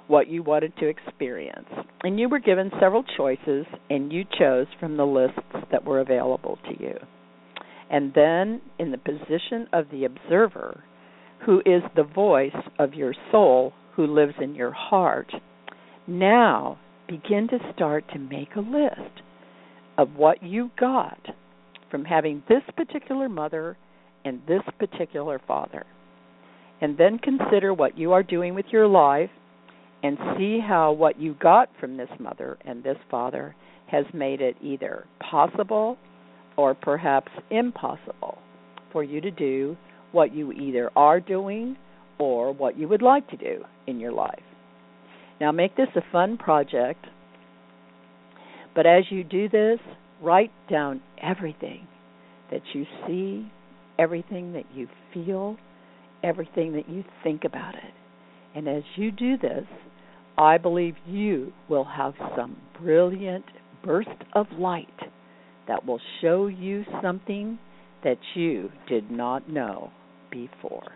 what 0.08 0.28
you 0.28 0.42
wanted 0.42 0.76
to 0.76 0.86
experience. 0.86 1.68
And 2.02 2.18
you 2.18 2.28
were 2.28 2.38
given 2.38 2.70
several 2.80 3.04
choices, 3.16 3.66
and 3.90 4.12
you 4.12 4.24
chose 4.38 4.66
from 4.78 4.96
the 4.96 5.06
lists 5.06 5.66
that 5.72 5.84
were 5.84 6.00
available 6.00 6.58
to 6.64 6.82
you. 6.82 6.94
And 7.90 8.12
then, 8.14 8.60
in 8.78 8.90
the 8.90 8.98
position 8.98 9.68
of 9.72 9.86
the 9.90 10.04
observer, 10.04 10.82
who 11.44 11.60
is 11.60 11.82
the 11.94 12.02
voice 12.02 12.50
of 12.78 12.94
your 12.94 13.14
soul 13.30 13.72
who 13.94 14.06
lives 14.06 14.34
in 14.40 14.54
your 14.54 14.72
heart, 14.72 15.32
now 16.06 16.78
begin 17.08 17.48
to 17.48 17.72
start 17.74 18.04
to 18.12 18.18
make 18.18 18.54
a 18.56 18.60
list 18.60 19.22
of 19.98 20.14
what 20.16 20.42
you 20.42 20.70
got 20.78 21.18
from 21.90 22.04
having 22.04 22.42
this 22.48 22.62
particular 22.76 23.28
mother 23.28 23.76
and 24.24 24.42
this 24.46 24.62
particular 24.78 25.40
father. 25.46 25.86
And 26.80 26.98
then 26.98 27.18
consider 27.18 27.72
what 27.72 27.96
you 27.96 28.12
are 28.12 28.22
doing 28.22 28.54
with 28.54 28.66
your 28.70 28.86
life 28.86 29.30
and 30.02 30.18
see 30.36 30.60
how 30.60 30.92
what 30.92 31.20
you 31.20 31.34
got 31.34 31.68
from 31.80 31.96
this 31.96 32.08
mother 32.18 32.58
and 32.64 32.82
this 32.82 32.98
father 33.10 33.54
has 33.90 34.04
made 34.12 34.40
it 34.40 34.56
either 34.62 35.06
possible 35.30 35.96
or 36.56 36.74
perhaps 36.74 37.30
impossible 37.50 38.38
for 38.92 39.02
you 39.02 39.20
to 39.20 39.30
do 39.30 39.76
what 40.12 40.34
you 40.34 40.52
either 40.52 40.90
are 40.96 41.20
doing 41.20 41.76
or 42.18 42.52
what 42.52 42.78
you 42.78 42.88
would 42.88 43.02
like 43.02 43.28
to 43.28 43.36
do 43.36 43.64
in 43.86 44.00
your 44.00 44.12
life. 44.12 44.42
Now, 45.40 45.52
make 45.52 45.76
this 45.76 45.88
a 45.96 46.00
fun 46.12 46.38
project, 46.38 47.04
but 48.74 48.86
as 48.86 49.04
you 49.10 49.22
do 49.22 49.48
this, 49.48 49.78
write 50.22 50.50
down 50.70 51.02
everything 51.22 51.86
that 52.50 52.62
you 52.72 52.86
see, 53.06 53.50
everything 53.98 54.54
that 54.54 54.64
you 54.74 54.88
feel, 55.12 55.56
everything 56.22 56.72
that 56.72 56.88
you 56.88 57.04
think 57.22 57.44
about 57.44 57.74
it. 57.74 57.92
And 58.56 58.66
as 58.68 58.82
you 58.96 59.12
do 59.12 59.36
this, 59.36 59.66
I 60.38 60.56
believe 60.56 60.94
you 61.06 61.52
will 61.68 61.84
have 61.84 62.14
some 62.34 62.56
brilliant 62.80 63.44
burst 63.84 64.08
of 64.32 64.46
light 64.58 64.88
that 65.68 65.84
will 65.84 66.00
show 66.22 66.46
you 66.46 66.82
something 67.02 67.58
that 68.02 68.16
you 68.34 68.70
did 68.88 69.10
not 69.10 69.46
know 69.50 69.90
before. 70.30 70.90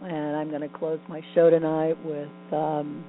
And 0.00 0.36
I'm 0.36 0.50
going 0.50 0.60
to 0.60 0.78
close 0.78 1.00
my 1.08 1.22
show 1.34 1.50
tonight 1.50 1.96
with 2.04 2.52
um, 2.52 3.04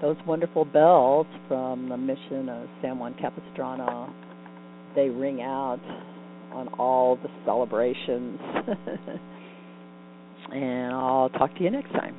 those 0.00 0.16
wonderful 0.28 0.64
bells 0.64 1.26
from 1.48 1.88
the 1.88 1.96
mission 1.96 2.48
of 2.48 2.68
San 2.82 3.00
Juan 3.00 3.16
Capistrano. 3.20 4.14
They 4.94 5.08
ring 5.08 5.42
out 5.42 5.80
on 6.52 6.68
all 6.78 7.16
the 7.16 7.28
celebrations. 7.44 8.38
and 10.52 10.92
I'll 10.92 11.30
talk 11.30 11.54
to 11.56 11.64
you 11.64 11.70
next 11.70 11.90
time. 11.92 12.16